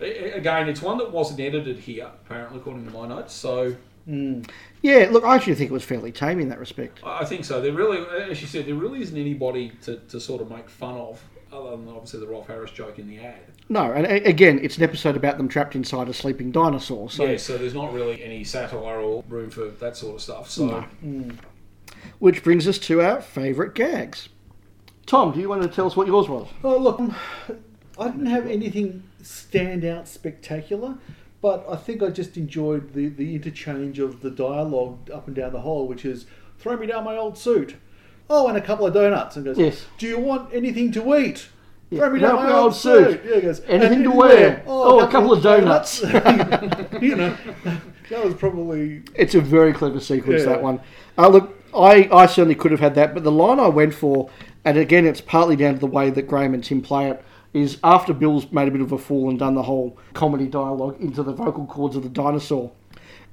Again, 0.00 0.68
it's 0.68 0.82
one 0.82 0.98
that 0.98 1.12
wasn't 1.12 1.40
edited 1.40 1.78
here, 1.78 2.10
apparently, 2.26 2.58
according 2.58 2.84
to 2.86 2.90
my 2.92 3.06
notes. 3.06 3.32
So 3.32 3.76
Yeah, 4.06 5.08
look, 5.10 5.24
I 5.24 5.36
actually 5.36 5.54
think 5.54 5.70
it 5.70 5.74
was 5.74 5.84
fairly 5.84 6.10
tame 6.12 6.40
in 6.40 6.48
that 6.48 6.58
respect. 6.58 6.98
I 7.04 7.20
I 7.20 7.24
think 7.24 7.44
so. 7.44 7.60
There 7.60 7.72
really, 7.72 8.04
as 8.30 8.40
you 8.42 8.48
said, 8.48 8.66
there 8.66 8.74
really 8.74 9.00
isn't 9.02 9.16
anybody 9.16 9.72
to, 9.82 9.96
to 9.96 10.18
sort 10.20 10.42
of 10.42 10.50
make 10.50 10.68
fun 10.68 10.94
of, 10.96 11.22
other 11.54 11.70
than 11.70 11.88
obviously 11.88 12.20
the 12.20 12.26
Rolf 12.26 12.46
Harris 12.48 12.70
joke 12.72 12.98
in 12.98 13.06
the 13.08 13.18
ad. 13.20 13.36
No, 13.68 13.92
and 13.92 14.04
a- 14.06 14.24
again, 14.28 14.58
it's 14.62 14.76
an 14.76 14.82
episode 14.82 15.16
about 15.16 15.38
them 15.38 15.48
trapped 15.48 15.74
inside 15.76 16.08
a 16.08 16.12
sleeping 16.12 16.50
dinosaur. 16.50 17.08
So, 17.10 17.24
yeah, 17.24 17.36
so 17.36 17.56
there's 17.56 17.74
not 17.74 17.92
really 17.92 18.22
any 18.22 18.44
satire 18.44 18.98
or 19.00 19.22
room 19.28 19.50
for 19.50 19.66
that 19.68 19.96
sort 19.96 20.16
of 20.16 20.20
stuff. 20.22 20.50
So 20.50 20.84
No. 21.02 21.30
which 22.18 22.42
brings 22.42 22.66
us 22.68 22.78
to 22.80 23.00
our 23.00 23.20
favourite 23.22 23.74
gags. 23.74 24.28
Tom, 25.06 25.32
do 25.32 25.40
you 25.40 25.48
want 25.48 25.62
to 25.62 25.68
tell 25.68 25.86
us 25.86 25.96
what 25.96 26.06
yours 26.06 26.28
was? 26.28 26.48
Oh, 26.62 26.76
look, 26.78 26.98
um, 26.98 27.14
I 27.98 28.08
didn't 28.08 28.26
have 28.26 28.46
anything 28.46 29.04
stand 29.22 29.84
out 29.84 30.08
spectacular, 30.08 30.96
but 31.40 31.64
I 31.68 31.76
think 31.76 32.02
I 32.02 32.08
just 32.10 32.36
enjoyed 32.36 32.94
the, 32.94 33.08
the 33.08 33.34
interchange 33.34 33.98
of 33.98 34.20
the 34.22 34.30
dialogue 34.30 35.10
up 35.10 35.26
and 35.26 35.36
down 35.36 35.52
the 35.52 35.60
hall, 35.60 35.86
which 35.86 36.04
is 36.04 36.26
throw 36.58 36.76
me 36.76 36.86
down 36.86 37.04
my 37.04 37.16
old 37.16 37.36
suit. 37.38 37.76
Oh, 38.30 38.48
and 38.48 38.56
a 38.56 38.60
couple 38.60 38.86
of 38.86 38.94
donuts. 38.94 39.36
And 39.36 39.44
goes, 39.44 39.58
Yes. 39.58 39.84
Do 39.98 40.06
you 40.06 40.18
want 40.18 40.52
anything 40.54 40.92
to 40.92 41.16
eat? 41.16 41.48
Yeah. 41.90 42.00
Throw 42.00 42.10
me 42.10 42.20
down 42.20 42.36
my 42.36 42.50
old 42.52 42.74
suit. 42.74 43.10
suit. 43.10 43.22
Yeah, 43.26 43.34
he 43.36 43.40
goes, 43.42 43.60
Anything 43.68 44.02
to 44.04 44.10
wear?" 44.10 44.62
Oh, 44.66 45.00
a 45.00 45.08
couple 45.08 45.32
of 45.32 45.42
donuts. 45.50 46.00
you 47.00 47.14
know, 47.16 47.36
that 48.10 48.24
was 48.24 48.34
probably 48.34 49.02
It's 49.14 49.34
a 49.34 49.40
very 49.40 49.72
clever 49.72 50.00
sequence, 50.00 50.40
Yeah. 50.42 50.50
that 50.50 50.62
one. 50.62 50.80
Uh, 51.18 51.28
look, 51.28 51.62
I, 51.76 52.08
I 52.12 52.26
certainly 52.26 52.54
could 52.54 52.70
have 52.70 52.80
had 52.80 52.94
that, 52.96 53.14
but 53.14 53.24
the 53.24 53.32
line 53.32 53.60
I 53.60 53.68
went 53.68 53.94
for, 53.94 54.30
and 54.64 54.78
again, 54.78 55.06
it's 55.06 55.20
partly 55.20 55.56
down 55.56 55.74
to 55.74 55.80
the 55.80 55.86
way 55.86 56.10
that 56.10 56.22
Graeme 56.26 56.54
and 56.54 56.64
Tim 56.64 56.80
play 56.82 57.10
it, 57.10 57.22
is 57.52 57.78
after 57.84 58.12
Bill's 58.12 58.50
made 58.50 58.66
a 58.66 58.70
bit 58.70 58.80
of 58.80 58.90
a 58.92 58.98
fool 58.98 59.28
and 59.28 59.38
done 59.38 59.54
the 59.54 59.62
whole 59.62 59.96
comedy 60.12 60.46
dialogue 60.46 61.00
into 61.00 61.22
the 61.22 61.32
vocal 61.32 61.66
cords 61.66 61.94
of 61.94 62.02
the 62.02 62.08
dinosaur. 62.08 62.72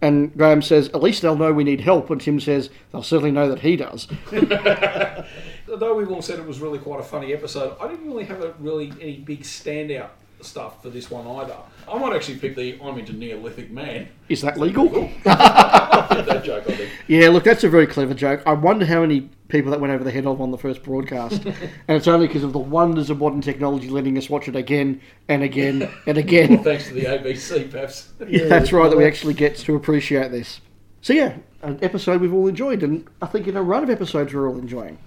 And 0.01 0.35
Graeme 0.35 0.61
says, 0.61 0.89
At 0.89 1.03
least 1.03 1.21
they'll 1.21 1.35
know 1.35 1.53
we 1.53 1.63
need 1.63 1.81
help. 1.81 2.09
And 2.09 2.19
Tim 2.19 2.39
says, 2.39 2.69
They'll 2.91 3.03
certainly 3.03 3.31
know 3.31 3.49
that 3.49 3.59
he 3.59 3.75
does. 3.75 4.07
although 5.71 5.95
we've 5.95 6.11
all 6.11 6.21
said 6.21 6.39
it 6.39 6.45
was 6.45 6.59
really 6.59 6.79
quite 6.79 6.99
a 6.99 7.03
funny 7.03 7.33
episode, 7.33 7.75
I 7.79 7.87
didn't 7.87 8.07
really 8.07 8.25
have 8.25 8.41
a 8.41 8.53
really 8.59 8.91
any 8.99 9.17
big 9.17 9.41
standout 9.41 10.09
stuff 10.41 10.81
for 10.81 10.89
this 10.89 11.09
one 11.09 11.27
either. 11.27 11.57
I 11.87 11.97
might 11.97 12.15
actually 12.15 12.37
pick 12.37 12.55
the 12.55 12.79
I'm 12.81 12.97
into 12.97 13.13
Neolithic 13.13 13.71
man. 13.71 14.07
Is 14.29 14.41
that 14.41 14.59
legal? 14.59 14.89
that 15.23 16.41
joke, 16.43 16.63
I 16.67 16.75
think. 16.75 16.91
Yeah, 17.07 17.29
look, 17.29 17.43
that's 17.43 17.63
a 17.63 17.69
very 17.69 17.87
clever 17.87 18.13
joke. 18.13 18.41
I 18.45 18.53
wonder 18.53 18.85
how 18.85 19.01
many 19.01 19.29
people 19.47 19.71
that 19.71 19.79
went 19.79 19.93
over 19.93 20.03
the 20.03 20.11
head 20.11 20.25
of 20.25 20.41
on 20.41 20.51
the 20.51 20.57
first 20.57 20.83
broadcast. 20.83 21.45
and 21.45 21.61
it's 21.89 22.07
only 22.07 22.27
because 22.27 22.43
of 22.43 22.53
the 22.53 22.59
wonders 22.59 23.09
of 23.09 23.19
modern 23.19 23.41
technology 23.41 23.89
letting 23.89 24.17
us 24.17 24.29
watch 24.29 24.47
it 24.47 24.55
again 24.55 25.01
and 25.27 25.43
again 25.43 25.89
and 26.07 26.17
again. 26.17 26.63
Thanks 26.63 26.87
to 26.87 26.93
the 26.93 27.05
ABC, 27.05 27.69
perhaps. 27.69 28.09
Yeah, 28.27 28.45
that's 28.45 28.71
right, 28.71 28.89
that 28.89 28.97
we 28.97 29.05
actually 29.05 29.33
get 29.33 29.57
to 29.57 29.75
appreciate 29.75 30.31
this. 30.31 30.61
So, 31.01 31.11
yeah, 31.13 31.37
an 31.63 31.79
episode 31.81 32.21
we've 32.21 32.33
all 32.33 32.47
enjoyed, 32.47 32.83
and 32.83 33.07
I 33.21 33.25
think 33.25 33.47
in 33.47 33.57
a 33.57 33.63
run 33.63 33.83
of 33.83 33.89
episodes 33.89 34.33
we're 34.33 34.47
all 34.47 34.57
enjoying. 34.57 34.99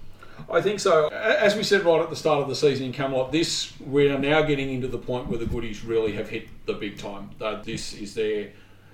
I 0.49 0.61
think 0.61 0.79
so. 0.79 1.07
As 1.09 1.55
we 1.55 1.63
said 1.63 1.83
right 1.83 2.01
at 2.01 2.09
the 2.09 2.15
start 2.15 2.41
of 2.41 2.49
the 2.49 2.55
season 2.55 2.87
in 2.87 2.93
Camelot, 2.93 3.31
this 3.31 3.73
we 3.79 4.09
are 4.09 4.19
now 4.19 4.41
getting 4.43 4.69
into 4.69 4.87
the 4.87 4.97
point 4.97 5.27
where 5.27 5.39
the 5.39 5.45
goodies 5.45 5.83
really 5.83 6.13
have 6.13 6.29
hit 6.29 6.47
the 6.65 6.73
big 6.73 6.97
time. 6.97 7.31
Uh, 7.41 7.61
this 7.61 7.93
is 7.93 8.13
their 8.13 8.51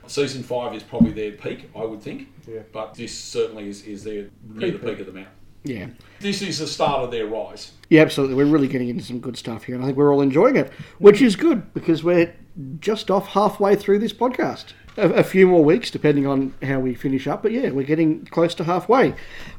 season 0.07 0.43
five 0.43 0.73
is 0.73 0.83
probably 0.83 1.11
their 1.11 1.31
peak, 1.31 1.69
I 1.75 1.83
would 1.83 2.01
think. 2.01 2.29
Yeah. 2.47 2.61
But 2.71 2.93
this 2.93 3.17
certainly 3.17 3.69
is, 3.69 3.83
is 3.85 4.03
their 4.03 4.29
near 4.47 4.71
the 4.71 4.79
Peak, 4.79 4.81
peak 4.81 4.99
of 4.99 5.05
the 5.07 5.13
mountain. 5.13 5.33
Yeah. 5.63 5.87
This 6.19 6.41
is 6.41 6.59
the 6.59 6.67
start 6.67 7.03
of 7.03 7.11
their 7.11 7.27
rise. 7.27 7.73
Yeah, 7.89 8.01
absolutely. 8.01 8.35
We're 8.35 8.45
really 8.45 8.67
getting 8.67 8.89
into 8.89 9.03
some 9.03 9.19
good 9.19 9.37
stuff 9.37 9.63
here, 9.63 9.75
and 9.75 9.83
I 9.83 9.87
think 9.87 9.97
we're 9.97 10.11
all 10.11 10.21
enjoying 10.21 10.55
it, 10.55 10.71
which 10.97 11.21
is 11.21 11.35
good 11.35 11.73
because 11.73 12.03
we're 12.03 12.33
just 12.79 13.11
off 13.11 13.27
halfway 13.27 13.75
through 13.75 13.99
this 13.99 14.13
podcast. 14.13 14.73
A, 14.97 15.09
a 15.09 15.23
few 15.23 15.47
more 15.47 15.63
weeks, 15.63 15.89
depending 15.89 16.27
on 16.27 16.53
how 16.61 16.79
we 16.79 16.93
finish 16.93 17.27
up, 17.27 17.43
but 17.43 17.51
yeah, 17.51 17.69
we're 17.69 17.85
getting 17.85 18.25
close 18.25 18.53
to 18.55 18.63
halfway. 18.65 19.15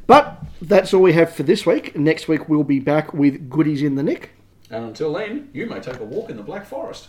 But 0.07 0.43
that's 0.61 0.93
all 0.93 1.03
we 1.03 1.15
have 1.15 1.33
for 1.33 1.43
this 1.43 1.65
week. 1.65 1.97
Next 1.97 2.29
week 2.29 2.49
we'll 2.49 2.65
be 2.65 2.81
back 2.81 3.15
with 3.15 3.49
goodies 3.49 3.83
in 3.83 3.95
the 3.95 4.03
nick. 4.03 4.31
And 4.71 4.87
until 4.87 5.13
then, 5.13 5.51
you 5.53 5.67
may 5.67 5.81
take 5.81 6.01
a 6.01 6.05
walk 6.05 6.31
in 6.31 6.37
the 6.37 6.43
Black 6.43 6.67
Forest. 6.67 7.09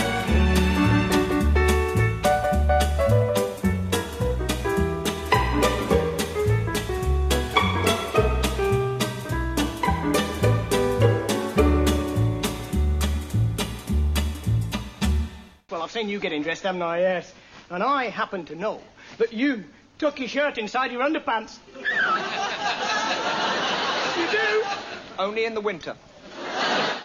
You 16.11 16.19
getting 16.19 16.43
dressed, 16.43 16.63
haven't 16.63 16.81
I? 16.81 16.99
Yes. 16.99 17.33
And 17.69 17.81
I 17.81 18.09
happen 18.09 18.45
to 18.45 18.55
know 18.55 18.81
that 19.17 19.33
you 19.33 19.63
tuck 19.97 20.19
your 20.19 20.27
shirt 20.27 20.57
inside 20.57 20.91
your 20.91 21.01
underpants. 21.01 21.57
you 24.17 24.31
do? 24.31 24.63
Only 25.17 25.45
in 25.45 25.53
the 25.53 25.61
winter. 25.61 25.95